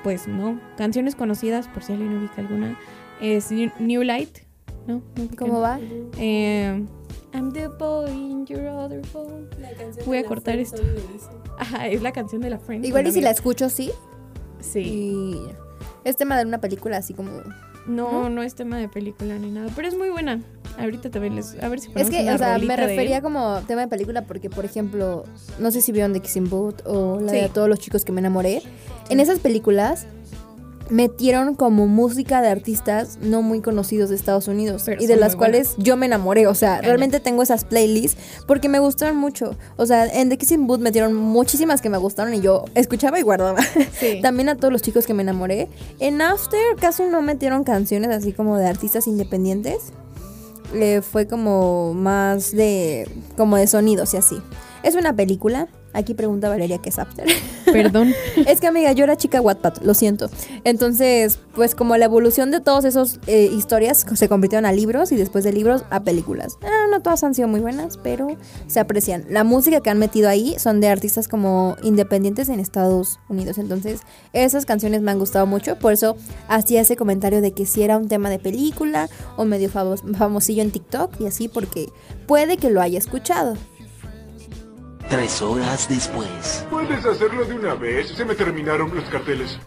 [0.06, 0.62] pues no.
[0.78, 2.78] Canciones conocidas, por si alguien ubica alguna,
[3.20, 4.38] es New, Light.
[4.86, 5.02] ¿No?
[5.36, 5.80] ¿Cómo va?
[6.20, 6.86] Eh,
[7.34, 9.50] I'm the boy in your other phone.
[10.06, 10.80] Voy a cortar esto.
[11.58, 12.86] Ajá, es la canción de la Friend.
[12.86, 13.90] Igual y si la escucho, sí.
[14.60, 14.82] Sí.
[14.82, 15.40] Y
[16.04, 17.32] es tema de una película así como...
[17.88, 20.42] No, no es tema de película ni nada, pero es muy buena.
[20.80, 21.56] Ahorita también les...
[21.62, 24.50] A ver si Es que, una o sea, me refería como tema de película porque,
[24.50, 25.24] por ejemplo,
[25.60, 27.38] no sé si vieron The Kissing Booth o la Sí.
[27.38, 28.62] de todos los chicos que me enamoré.
[29.10, 30.08] En esas películas
[30.90, 35.36] metieron como música de artistas no muy conocidos de Estados Unidos Pero y de las
[35.36, 36.48] cuales yo me enamoré.
[36.48, 38.18] O sea, realmente tengo esas playlists
[38.48, 39.56] porque me gustaron mucho.
[39.78, 43.24] O sea, en The Kissing Booth metieron muchísimas que me gustaron y yo escuchaba y
[43.24, 43.60] guardaba.
[44.00, 44.20] Sí.
[44.22, 45.70] También a todos los chicos que me enamoré.
[46.00, 49.92] En After casi no metieron canciones así como de artistas independientes.
[50.74, 54.42] Eh, fue como más de como de sonidos y así.
[54.84, 55.68] Es una película.
[55.96, 57.26] Aquí pregunta Valeria qué es After.
[57.66, 58.14] Perdón.
[58.46, 60.30] es que amiga, yo era chica Wattpad, lo siento.
[60.66, 65.16] Entonces, pues como la evolución de todas esas eh, historias se convirtieron a libros y
[65.16, 66.58] después de libros a películas.
[66.64, 68.28] Ah, no todas han sido muy buenas, pero
[68.68, 69.26] se aprecian.
[69.30, 73.58] La música que han metido ahí son de artistas como independientes en Estados Unidos.
[73.58, 74.02] Entonces,
[74.34, 75.78] esas canciones me han gustado mucho.
[75.80, 76.18] Por eso
[76.48, 79.08] hacía ese comentario de que si era un tema de película
[79.38, 81.88] o medio famos- famosillo en TikTok y así, porque
[82.28, 83.56] puede que lo haya escuchado.
[85.10, 86.66] Tres horas después.
[86.70, 88.10] Puedes hacerlo de una vez.
[88.10, 89.60] Se me terminaron los carteles.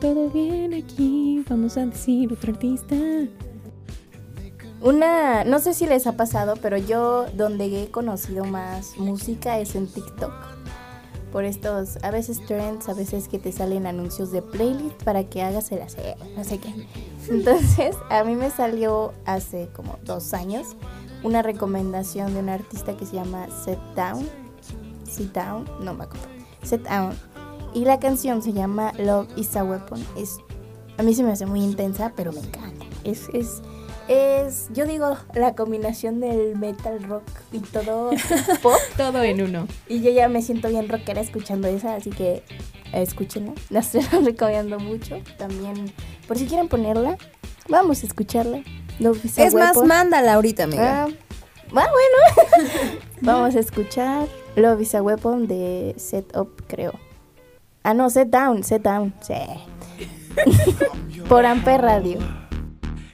[0.00, 2.96] Todo bien aquí, vamos a decir otro artista.
[4.80, 9.76] Una, no sé si les ha pasado, pero yo donde he conocido más música es
[9.76, 10.32] en TikTok.
[11.32, 15.42] Por estos, a veces trends, a veces que te salen anuncios de playlist para que
[15.42, 16.72] hagas el aseo, no sé qué.
[17.30, 20.76] Entonces, a mí me salió hace como dos años
[21.22, 24.43] una recomendación de un artista que se llama Set Down.
[25.14, 26.26] Sit Down, no me acuerdo.
[26.62, 27.16] Set Down.
[27.72, 30.04] Y la canción se llama Love is a Weapon.
[30.16, 30.38] Es,
[30.98, 32.84] a mí se me hace muy intensa, pero me encanta.
[33.04, 33.62] Es, es,
[34.08, 38.10] es, yo digo, la combinación del metal rock y todo
[38.62, 38.78] pop.
[38.96, 39.68] Todo en uno.
[39.88, 42.42] Y yo ya me siento bien rockera escuchando esa, así que
[42.92, 43.52] escúchenla.
[43.70, 45.20] La estoy recomiendo mucho.
[45.38, 45.92] También,
[46.26, 47.18] por si quieren ponerla,
[47.68, 48.62] vamos a escucharla.
[48.98, 51.04] Love is a Es más, mándala ahorita, amiga.
[51.04, 51.08] Ah,
[51.74, 52.68] ah, bueno.
[53.20, 56.92] vamos a escuchar Love is a Weapon de Set Up, creo.
[57.82, 59.12] Ah, no, Set Down, Set Down.
[59.20, 59.34] Sí.
[61.28, 62.20] por Amper Radio.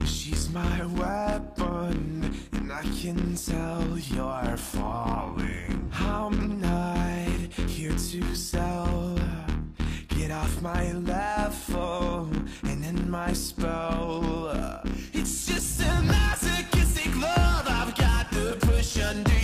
[0.05, 5.91] She's my weapon, and I can tell you're falling.
[5.95, 7.28] I'm not
[7.70, 9.16] here to sell.
[10.09, 12.28] Get off my level
[12.64, 14.82] and end my spell.
[15.14, 19.39] It's just a masochistic love I've got to push under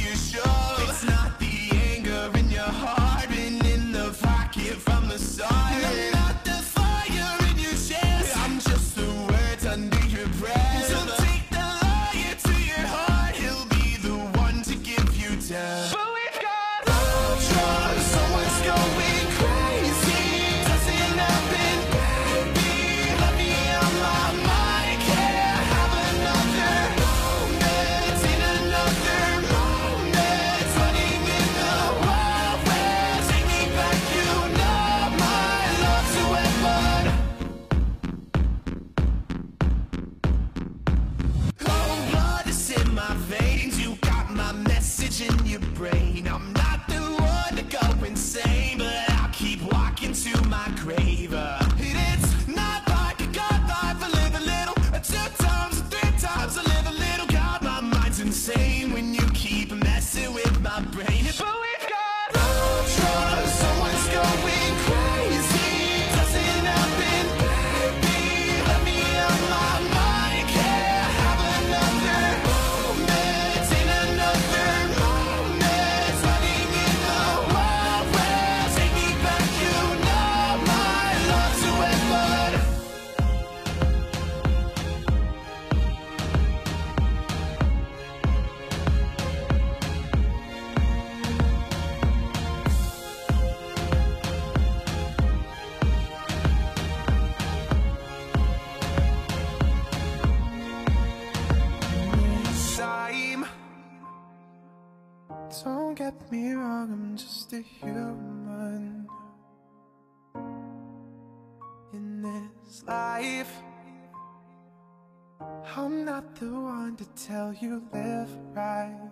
[115.78, 119.10] I'm not the one to tell you live right.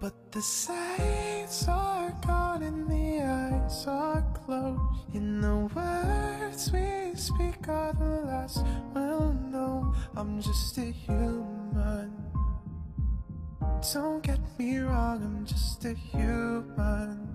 [0.00, 5.14] But the sights are gone and the eyes are closed.
[5.14, 8.64] In the words we speak are the last
[8.94, 9.94] we'll know.
[10.16, 12.12] I'm just a human.
[13.92, 17.28] Don't get me wrong, I'm just a human.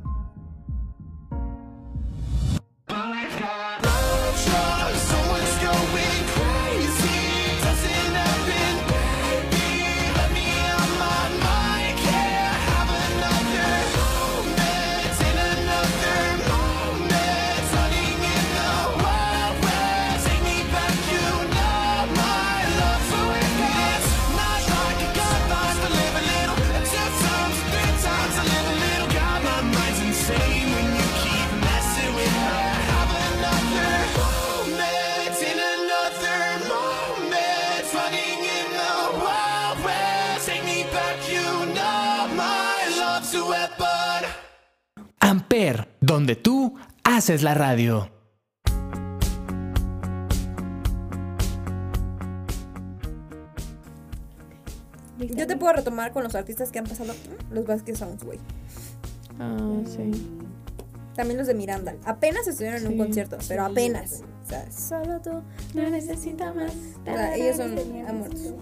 [2.89, 3.36] Someone's
[5.12, 5.20] going
[45.52, 48.10] Amper, donde tú haces la radio.
[55.20, 57.14] Yo te puedo retomar con los artistas que han pasado
[57.52, 58.39] los Vasquez Sounds, güey.
[59.39, 60.12] Ah, sí.
[61.16, 61.95] También los de Miranda.
[62.06, 62.97] Apenas estuvieron en un Sí.
[62.97, 64.24] concierto, pero apenas.
[64.45, 65.32] O sea, Solo tú
[65.74, 66.72] No necesita más.
[67.02, 67.78] o sea, ellos son
[68.08, 68.54] amores.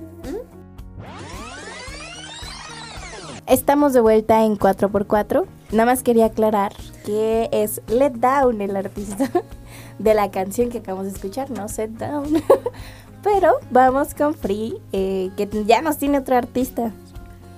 [3.49, 5.43] Estamos de vuelta en 4x4.
[5.71, 6.71] Nada más quería aclarar
[7.03, 9.27] que es Let Down el artista
[9.97, 12.43] de la canción que acabamos de escuchar, no Set Down.
[13.23, 16.91] Pero vamos con Free, eh, que ya nos tiene otro artista.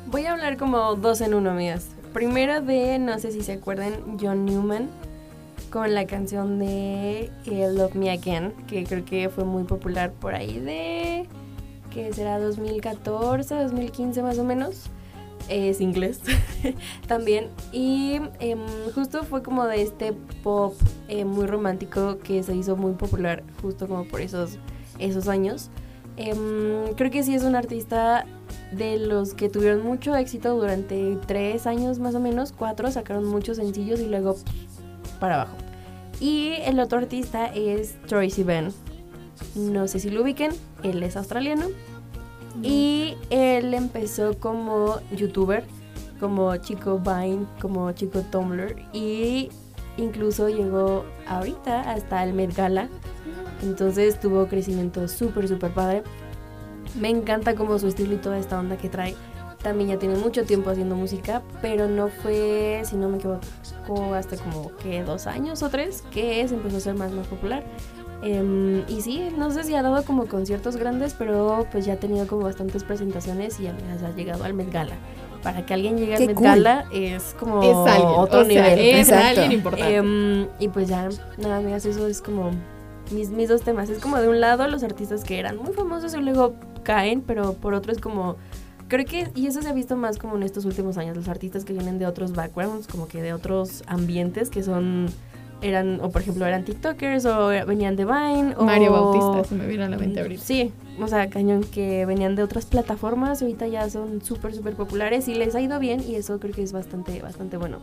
[0.09, 1.89] Voy a hablar como dos en uno, amigas.
[2.13, 4.89] Primero de, no sé si se acuerdan, John Newman
[5.71, 10.35] con la canción de eh, Love Me Again, que creo que fue muy popular por
[10.35, 11.27] ahí de,
[11.89, 14.89] que será 2014, 2015 más o menos.
[15.49, 16.21] Es inglés
[17.07, 17.49] también.
[17.71, 18.59] Y em,
[18.93, 20.13] justo fue como de este
[20.43, 20.75] pop
[21.07, 24.57] eh, muy romántico que se hizo muy popular justo como por esos,
[24.99, 25.69] esos años.
[26.17, 28.25] Em, creo que sí es un artista
[28.71, 33.57] de los que tuvieron mucho éxito durante tres años más o menos, cuatro, sacaron muchos
[33.57, 34.35] sencillos y luego
[35.19, 35.57] para abajo.
[36.19, 38.71] Y el otro artista es Tracy Ben.
[39.55, 40.51] No sé si lo ubiquen,
[40.83, 41.65] él es australiano.
[42.61, 45.63] Y él empezó como youtuber,
[46.19, 48.75] como chico Vine, como chico Tumblr.
[48.93, 49.49] Y
[49.97, 52.89] incluso llegó ahorita hasta el Met Gala.
[53.63, 56.03] Entonces tuvo crecimiento súper, súper padre.
[56.99, 59.15] Me encanta como su estilo y toda esta onda que trae.
[59.61, 64.35] También ya tiene mucho tiempo haciendo música, pero no fue, si no me equivoco, hasta
[64.37, 67.63] como que dos años o tres que se empezó a ser más, más popular.
[68.23, 71.97] Em, y sí, no sé si ha dado como conciertos grandes, pero pues ya ha
[71.97, 73.73] tenido como bastantes presentaciones y ya
[74.05, 74.93] ha llegado al Met Gala.
[75.41, 76.45] Para que alguien llegue al Met cool.
[76.45, 78.11] Gala es como Es alguien.
[78.15, 78.79] otro o sea, nivel.
[78.79, 79.27] es Exacto.
[79.41, 79.95] alguien importante.
[79.95, 81.09] Em, y pues ya,
[81.39, 82.51] nada, amigas, eso es como
[83.11, 83.89] mis, mis dos temas.
[83.89, 86.53] Es como de un lado los artistas que eran muy famosos y luego
[86.83, 88.35] caen, pero por otro es como...
[88.87, 91.63] Creo que, y eso se ha visto más como en estos últimos años, los artistas
[91.63, 95.05] que vienen de otros backgrounds, como que de otros ambientes que son,
[95.61, 98.55] eran, o por ejemplo eran TikTokers o venían de Vine.
[98.57, 100.43] O, Mario Bautista, se me viene a la mente ahorita.
[100.43, 104.75] Sí, o sea, cañón, que venían de otras plataformas y ahorita ya son súper, súper
[104.75, 107.79] populares y les ha ido bien y eso creo que es bastante, bastante bueno.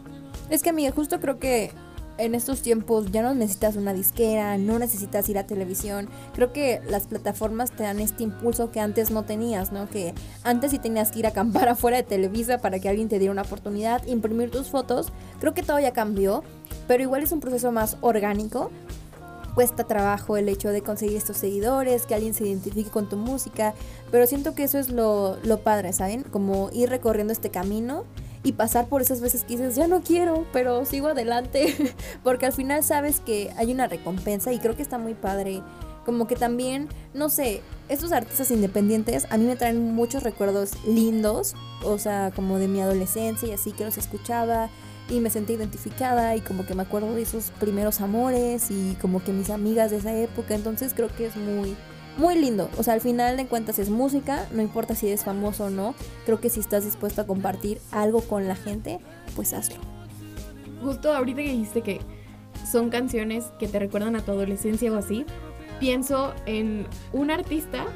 [0.51, 1.71] Es que, amiga, justo creo que
[2.19, 6.09] en estos tiempos ya no necesitas una disquera, no necesitas ir a televisión.
[6.35, 9.89] Creo que las plataformas te dan este impulso que antes no tenías, ¿no?
[9.89, 13.19] Que antes sí tenías que ir a acampar afuera de Televisa para que alguien te
[13.19, 15.13] diera una oportunidad, imprimir tus fotos.
[15.41, 16.43] Creo que todo ya cambió,
[16.87, 18.71] pero igual es un proceso más orgánico.
[19.55, 23.75] Cuesta trabajo el hecho de conseguir estos seguidores, que alguien se identifique con tu música,
[24.11, 26.23] pero siento que eso es lo, lo padre, ¿saben?
[26.23, 28.05] Como ir recorriendo este camino
[28.43, 31.75] y pasar por esas veces que dices, ya no quiero, pero sigo adelante,
[32.23, 35.63] porque al final sabes que hay una recompensa y creo que está muy padre.
[36.05, 41.55] Como que también, no sé, estos artistas independientes a mí me traen muchos recuerdos lindos,
[41.85, 44.71] o sea, como de mi adolescencia y así que los escuchaba
[45.11, 49.23] y me sentí identificada y como que me acuerdo de esos primeros amores y como
[49.23, 51.77] que mis amigas de esa época, entonces creo que es muy,
[52.19, 52.69] muy lindo.
[52.77, 55.95] O sea, al final de cuentas es música, no importa si eres famoso o no.
[56.27, 58.99] Creo que si estás dispuesto a compartir algo con la gente,
[59.37, 59.81] pues hazlo.
[60.83, 62.01] Justo ahorita que dijiste que
[62.71, 65.25] son canciones que te recuerdan a tu adolescencia o así,
[65.81, 67.87] pienso en un artista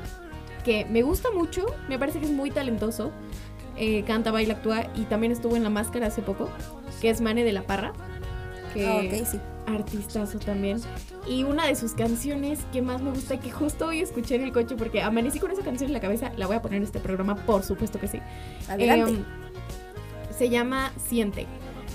[0.64, 3.10] que me gusta mucho, me parece que es muy talentoso,
[3.76, 6.48] eh, canta, baila, actúa y también estuvo en La Máscara hace poco,
[7.00, 7.92] que es Mane de la Parra.
[8.72, 9.40] Que ok, sí.
[9.66, 10.80] Artistazo también.
[11.26, 14.52] Y una de sus canciones que más me gusta, que justo hoy escuché en el
[14.52, 17.00] coche porque amanecí con esa canción en la cabeza, la voy a poner en este
[17.00, 18.18] programa, por supuesto que sí.
[18.68, 19.12] Adelante.
[19.12, 19.24] Em,
[20.36, 21.46] se llama Siente.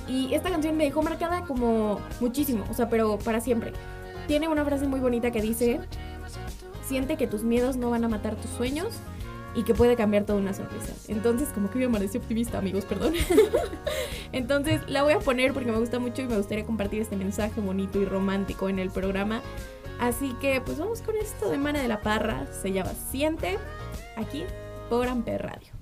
[0.07, 3.73] Y esta canción me dejó marcada como muchísimo, o sea, pero para siempre.
[4.27, 5.81] Tiene una frase muy bonita que dice,
[6.85, 8.93] siente que tus miedos no van a matar tus sueños
[9.57, 10.93] y que puede cambiar toda una sonrisa.
[11.07, 13.15] Entonces, como que me amanecí optimista, amigos, perdón.
[14.31, 17.59] Entonces, la voy a poner porque me gusta mucho y me gustaría compartir este mensaje
[17.59, 19.41] bonito y romántico en el programa.
[19.99, 22.45] Así que, pues vamos con esto de Mana de la Parra.
[22.61, 23.57] Se llama Siente,
[24.15, 24.43] aquí
[24.91, 25.73] por Amper Radio.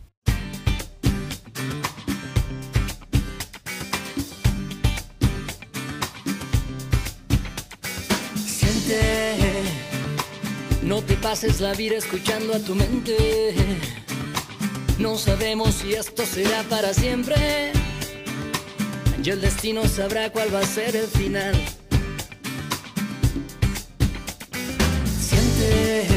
[8.38, 9.55] Siente,
[10.86, 13.56] no te pases la vida escuchando a tu mente.
[15.00, 17.72] No sabemos si esto será para siempre.
[19.24, 21.56] Y el destino sabrá cuál va a ser el final.
[25.20, 26.08] Siente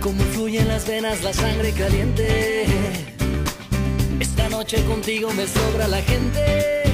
[0.00, 2.66] cómo fluye en las venas la sangre caliente.
[4.20, 6.84] Esta noche contigo me sobra la gente.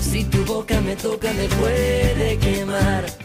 [0.00, 3.23] Si tu boca me toca me puede quemar.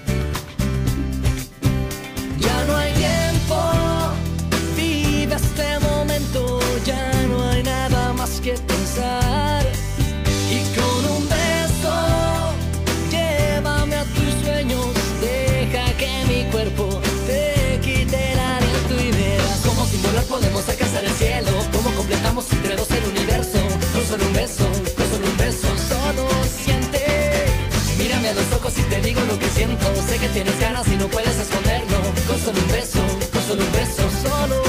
[30.60, 31.98] Tienes ganas y no puedes esconderlo,
[32.28, 33.00] con solo un beso,
[33.32, 34.62] con solo un beso, solo.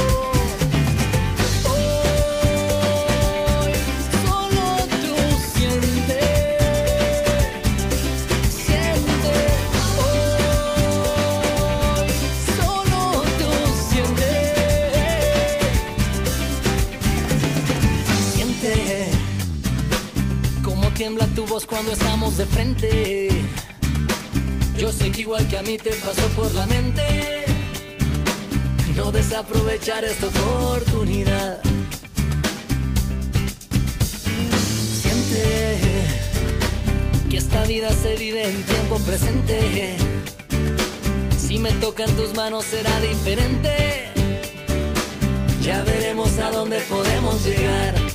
[1.69, 1.85] Hoy,
[4.25, 4.63] solo
[5.03, 5.15] tú
[5.55, 6.21] siente,
[8.51, 9.35] siente,
[10.03, 10.21] hoy,
[12.57, 13.01] solo
[13.39, 13.51] tú
[13.91, 14.31] siente,
[18.35, 18.73] siente
[20.63, 23.20] cómo tiembla tu voz cuando estamos de frente.
[25.51, 27.45] Que a mí te pasó por la mente
[28.97, 31.61] no desaprovechar esta oportunidad.
[35.01, 35.89] Siente
[37.31, 39.97] que esta vida se vive en tiempo presente.
[41.39, 44.11] Si me tocan tus manos será diferente.
[45.63, 48.10] Ya veremos a dónde podemos llegar.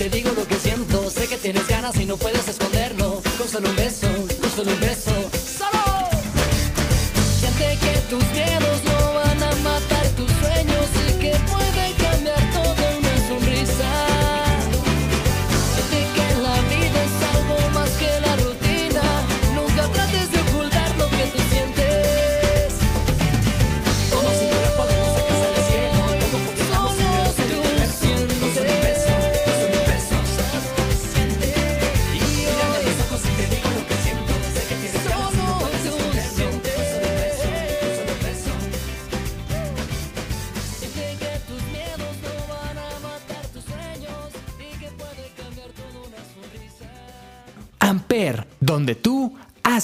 [0.00, 1.10] Te digo lo que siento.
[1.10, 3.20] Sé que tienes ganas y no puedes esconderlo.
[3.36, 4.09] Con solo un beso,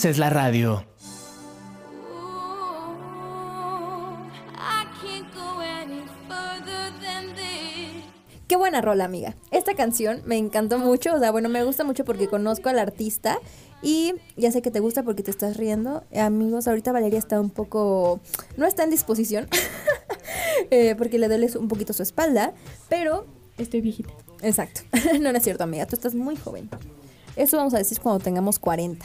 [0.06, 0.84] haces la radio.
[8.46, 9.34] Qué buena rola, amiga.
[9.50, 11.12] Esta canción me encantó mucho.
[11.16, 13.40] O sea, bueno, me gusta mucho porque conozco al artista.
[13.82, 16.04] Y ya sé que te gusta porque te estás riendo.
[16.12, 18.20] Eh, amigos, ahorita Valeria está un poco.
[18.56, 19.48] No está en disposición.
[20.70, 22.54] eh, porque le duele un poquito su espalda.
[22.88, 23.26] Pero.
[23.58, 24.12] Estoy viejita.
[24.42, 24.82] Exacto.
[25.20, 25.84] no, no es cierto, amiga.
[25.86, 26.70] Tú estás muy joven.
[27.34, 29.04] Eso vamos a decir cuando tengamos 40.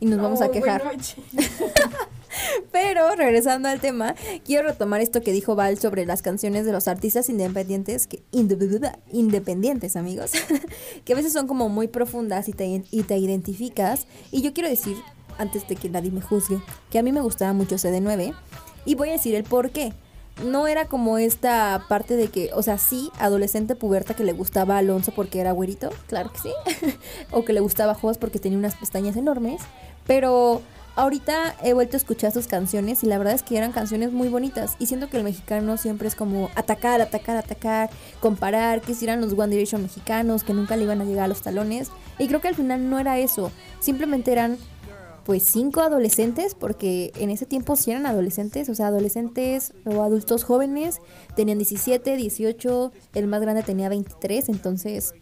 [0.00, 0.82] Y nos vamos a quejar.
[2.72, 6.86] Pero regresando al tema, quiero retomar esto que dijo Val sobre las canciones de los
[6.86, 10.32] artistas independientes, que independientes, amigos,
[11.04, 14.06] que a veces son como muy profundas y te, y te identificas.
[14.30, 14.96] Y yo quiero decir,
[15.38, 18.34] antes de que nadie me juzgue, que a mí me gustaba mucho CD9
[18.84, 19.92] y voy a decir el por qué
[20.44, 24.76] no era como esta parte de que, o sea, sí, adolescente puberta que le gustaba
[24.76, 26.52] a Alonso porque era güerito, claro que sí,
[27.30, 29.60] o que le gustaba Jos porque tenía unas pestañas enormes,
[30.06, 30.62] pero
[30.96, 34.28] ahorita he vuelto a escuchar sus canciones y la verdad es que eran canciones muy
[34.28, 39.04] bonitas y siento que el mexicano siempre es como atacar, atacar, atacar, comparar, que si
[39.04, 42.26] eran los One Direction mexicanos, que nunca le iban a llegar a los talones y
[42.26, 44.58] creo que al final no era eso, simplemente eran
[45.28, 50.42] pues cinco adolescentes, porque en ese tiempo sí eran adolescentes, o sea, adolescentes o adultos
[50.42, 51.02] jóvenes,
[51.36, 55.12] tenían 17, 18, el más grande tenía 23, entonces,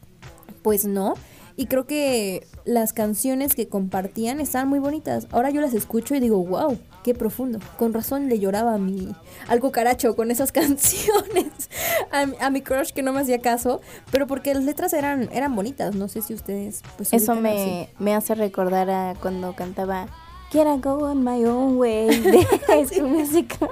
[0.62, 1.14] pues no.
[1.56, 5.26] Y creo que las canciones que compartían estaban muy bonitas.
[5.30, 7.58] Ahora yo las escucho y digo, wow, qué profundo.
[7.78, 9.14] Con razón le lloraba a mi,
[9.48, 11.70] al cucaracho con esas canciones.
[12.10, 13.80] A, mi crush que no me hacía caso.
[14.10, 15.94] Pero porque las letras eran, eran bonitas.
[15.94, 16.82] No sé si ustedes...
[16.96, 20.08] Pues, Eso me, me hace recordar a cuando cantaba
[20.50, 23.68] Quiero go on my own way de su música.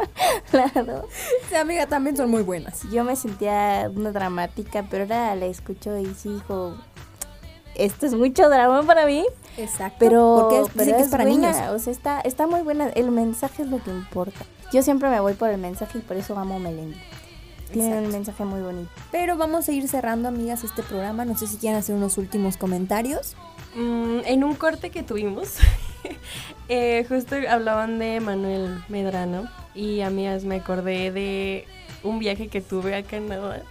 [0.50, 1.06] claro.
[1.48, 2.82] Sí, amiga, también son muy buenas.
[2.90, 6.76] Yo me sentía una dramática, pero ahora la escucho y sí, hijo,
[7.74, 9.24] esto es mucho drama para mí.
[9.56, 9.96] Exacto.
[9.98, 11.56] Pero, porque es para niños.
[11.70, 12.88] O sea, está, está muy buena.
[12.88, 14.44] El mensaje es lo que importa.
[14.72, 16.96] Yo siempre me voy por el mensaje y por eso amo Melendi.
[17.72, 18.90] Tiene un mensaje muy bonito.
[19.10, 21.24] Pero vamos a ir cerrando, amigas, este programa.
[21.24, 23.34] No sé si quieren hacer unos últimos comentarios.
[23.74, 25.56] Mm, en un corte que tuvimos,
[26.68, 29.48] eh, justo hablaban de Manuel Medrano.
[29.74, 31.66] Y amigas, me acordé de
[32.04, 33.62] un viaje que tuve a Canadá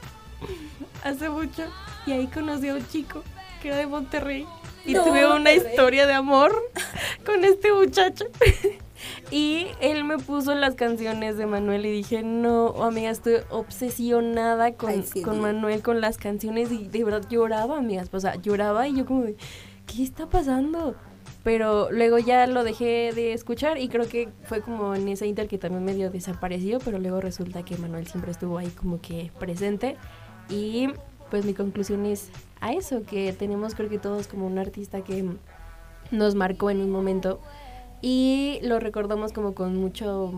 [1.03, 1.63] hace mucho.
[2.05, 3.23] Y ahí conocí a un chico
[3.63, 4.45] que era de Monterrey.
[4.85, 6.53] Y tuve una historia de amor
[7.25, 8.25] con este muchacho.
[9.31, 15.01] y él me puso las canciones de Manuel y dije, no, amiga, estoy obsesionada con,
[15.23, 16.73] con Manuel, con las canciones.
[16.73, 18.09] Y de verdad lloraba, amigas.
[18.11, 19.23] O sea, lloraba y yo como
[19.87, 20.95] ¿qué está pasando?
[21.45, 25.47] Pero luego ya lo dejé de escuchar y creo que fue como en ese inter
[25.47, 29.95] que también medio desapareció, pero luego resulta que Manuel siempre estuvo ahí como que presente.
[30.49, 30.89] Y
[31.29, 32.29] pues mi conclusión es
[32.63, 35.25] a eso, que tenemos creo que todos como un artista que
[36.11, 37.41] nos marcó en un momento
[38.01, 40.33] y lo recordamos como con mucho,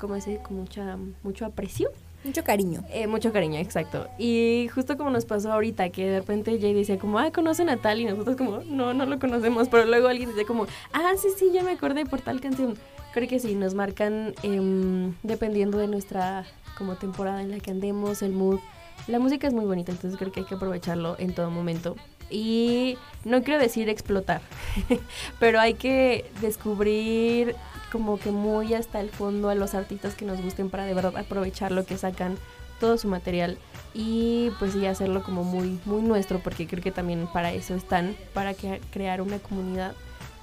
[0.00, 0.38] ¿cómo decir?
[0.38, 1.90] Con mucha, mucho aprecio.
[2.24, 2.84] Mucho cariño.
[2.90, 4.08] Eh, mucho cariño, exacto.
[4.18, 7.76] Y justo como nos pasó ahorita, que de repente Jay decía como, ah, conocen a
[7.76, 11.28] tal, y nosotros como, no, no lo conocemos, pero luego alguien dice como, ah, sí,
[11.36, 12.74] sí, ya me acordé por tal canción.
[13.14, 16.44] Creo que sí, nos marcan em, dependiendo de nuestra
[16.76, 18.58] como temporada en la que andemos, el mood,
[19.06, 21.96] la música es muy bonita, entonces creo que hay que aprovecharlo en todo momento.
[22.30, 24.42] Y no quiero decir explotar,
[25.40, 27.56] pero hay que descubrir
[27.90, 31.16] como que muy hasta el fondo a los artistas que nos gusten para de verdad
[31.16, 32.36] aprovechar lo que sacan,
[32.80, 33.58] todo su material
[33.94, 38.14] y pues sí hacerlo como muy muy nuestro porque creo que también para eso están,
[38.34, 39.94] para que, crear una comunidad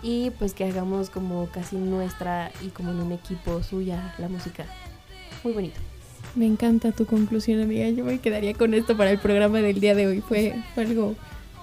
[0.01, 4.66] y pues que hagamos como casi nuestra y como en un equipo suya la música.
[5.43, 5.80] Muy bonito.
[6.36, 7.88] Me encanta tu conclusión, amiga.
[7.89, 10.21] Yo me quedaría con esto para el programa del día de hoy.
[10.21, 11.15] Fue, algo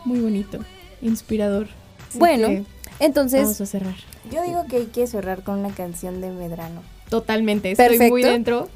[0.04, 0.58] muy bonito,
[1.02, 1.68] inspirador.
[2.14, 2.64] bueno,
[2.98, 3.42] entonces...
[3.42, 3.94] Vamos a cerrar.
[4.30, 6.82] Yo digo que hay que cerrar con una canción de Medrano.
[7.10, 8.70] Totalmente, estoy muy dentro.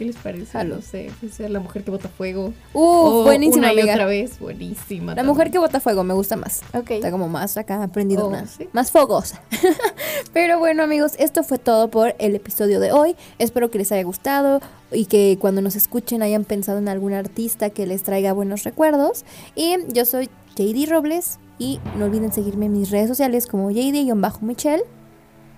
[0.00, 0.64] ¿Qué les parece?
[0.64, 1.10] No sé,
[1.50, 2.54] la mujer que bota fuego.
[2.72, 5.14] Uh, buenísima, una y otra vez, buenísima.
[5.14, 6.62] La mujer que bota fuego me gusta más.
[6.72, 6.92] Ok.
[6.92, 9.42] Está como más acá aprendido oh, más, más fogosa.
[10.32, 13.14] Pero bueno, amigos, esto fue todo por el episodio de hoy.
[13.38, 17.68] Espero que les haya gustado y que cuando nos escuchen hayan pensado en algún artista
[17.68, 19.26] que les traiga buenos recuerdos.
[19.54, 24.82] Y yo soy JD Robles y no olviden seguirme en mis redes sociales como JD-Michelle.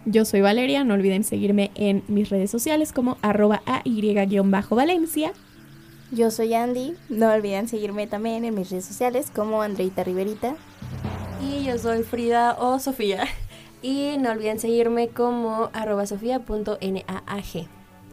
[0.05, 5.33] Yo soy Valeria, no olviden seguirme en mis redes sociales como arroba AY-Valencia.
[6.11, 10.57] Yo soy Andy, no olviden seguirme también en mis redes sociales como Andreita Riverita.
[11.41, 13.25] Y yo soy Frida o Sofía.
[13.81, 17.69] Y no olviden seguirme como arroba sofía.naag.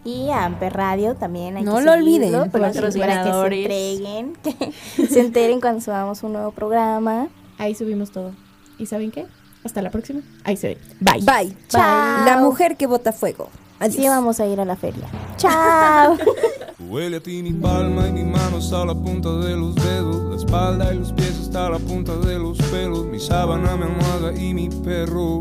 [0.05, 5.07] Y a Amper Radio también hay no que lo olviden para, que se entreguen, que
[5.07, 7.27] se enteren cuando subamos un nuevo programa.
[7.57, 8.31] Ahí subimos todo.
[8.77, 9.25] ¿Y saben qué?
[9.63, 10.21] Hasta la próxima.
[10.43, 10.77] Ahí se ve.
[10.99, 11.21] Bye.
[11.21, 11.55] Bye.
[11.67, 12.25] Chao.
[12.25, 13.49] La mujer que bota fuego.
[13.79, 15.07] Así vamos a ir a la feria.
[15.37, 16.17] Chao.
[16.89, 20.35] Huele a ti mi palma y mis manos a la punta de los dedos, la
[20.35, 24.53] espalda y los pies hasta la punta de los pelos, mi sábana, mi almohada y
[24.53, 25.39] mi perro,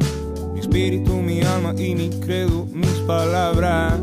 [0.52, 3.98] mi espíritu, mi alma y mi credo, mis palabras,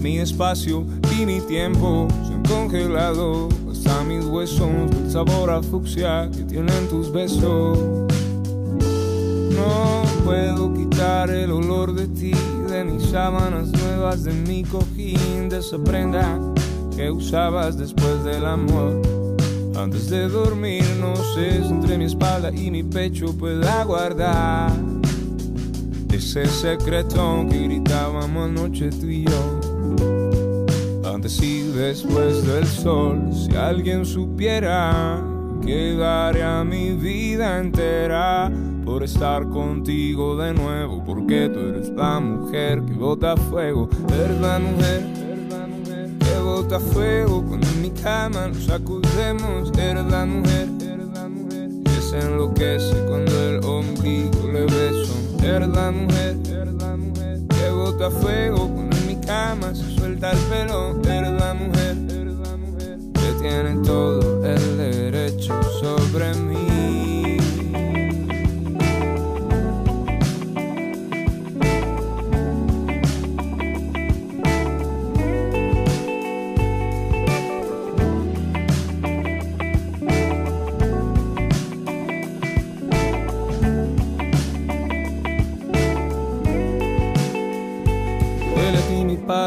[0.00, 0.86] mi espacio
[1.18, 6.88] y mi tiempo se han congelado hasta mis huesos, el sabor a fucsia que tienen
[6.88, 7.78] tus besos.
[9.56, 12.32] No puedo quitar el olor de ti,
[12.68, 16.38] de mis sábanas nuevas, de mi cojín, de esa prenda
[16.94, 19.00] que usabas después del amor.
[19.76, 24.72] Antes de dormir, no sé entre mi espalda y mi pecho pueda guardar
[26.12, 29.60] ese secreto que gritábamos anoche tú y yo.
[31.04, 35.22] Antes y después del sol, si alguien supiera
[35.64, 38.50] que daría mi vida entera
[38.84, 44.58] por estar contigo de nuevo, porque tú eres la mujer que bota fuego, eres la
[44.58, 45.02] mujer
[46.20, 50.68] que bota fuego cuando en mi cama nos sacudemos, eres la mujer
[51.84, 56.36] que se enloquece cuando el ombligo le beso, eres la mujer
[57.48, 61.96] que bota fuego cuando en mi cama se suelta el pelo, eres la mujer
[63.14, 64.75] que tiene todo el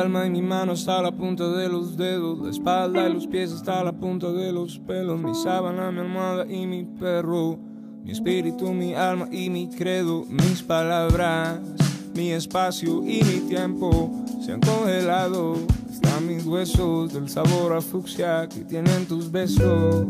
[0.10, 3.51] y mi mano está a la punta de los dedos, la espalda y los pies
[3.51, 7.60] está a la punta de los pelos, mi sábana, mi almohada y mi perro,
[8.03, 11.60] mi espíritu, mi alma y mi credo, mis palabras,
[12.16, 14.12] mi espacio y mi tiempo
[14.43, 15.57] se han congelado.
[15.91, 20.07] Están mis huesos del sabor a fucsia que tienen tus besos.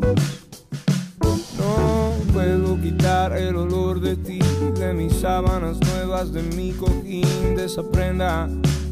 [1.57, 4.39] No puedo quitar el olor de ti,
[4.79, 8.47] de mis sábanas nuevas, de mi cojín, de esa prenda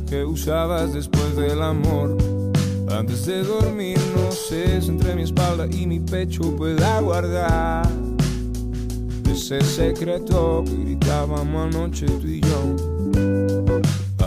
[0.10, 2.18] que usabas después del amor.
[2.90, 7.88] Antes de dormir, no sé entre mi espalda y mi pecho pueda guardar
[9.30, 12.76] ese secreto que gritábamos anoche tú y yo.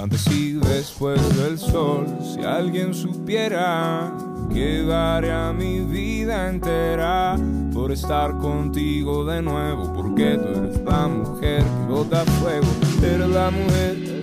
[0.00, 4.12] Antes y después del sol, si alguien supiera
[4.52, 7.36] que daría mi vida entera
[7.72, 12.66] por estar contigo de nuevo, porque tú eres la mujer que bota fuego,
[13.02, 14.19] eres la mujer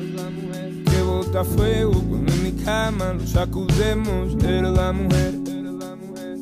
[1.18, 5.34] bota fuego cuando en mi cama nos sacudemos, eres la mujer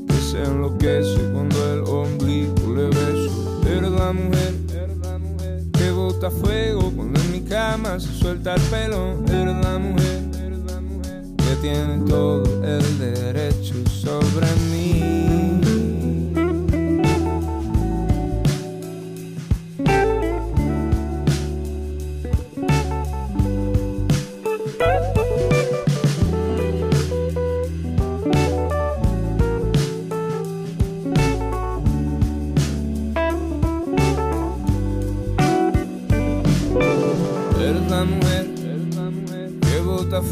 [0.05, 4.53] que se enloquece cuando el ombligo le beso, eres la mujer
[5.71, 10.23] que bota fuego cuando en mi cama se suelta el pelo, eres la mujer.
[11.37, 15.44] Que tiene todo el derecho sobre mí.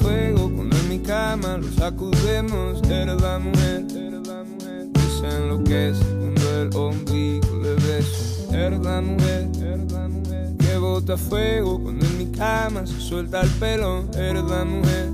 [0.01, 2.81] Fuego cuando en mi cama lo sacudemos.
[2.89, 8.53] Eres la mujer que se enloquece cuando el ombligo le beso.
[8.53, 9.49] Eres la mujer
[10.59, 14.05] que bota fuego cuando en mi cama se suelta el pelo.
[14.13, 15.09] Eres la mujer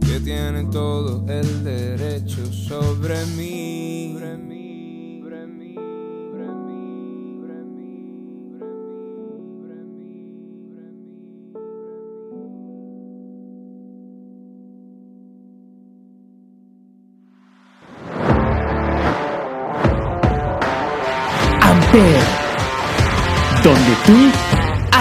[0.00, 3.79] que tiene todo el derecho sobre mí.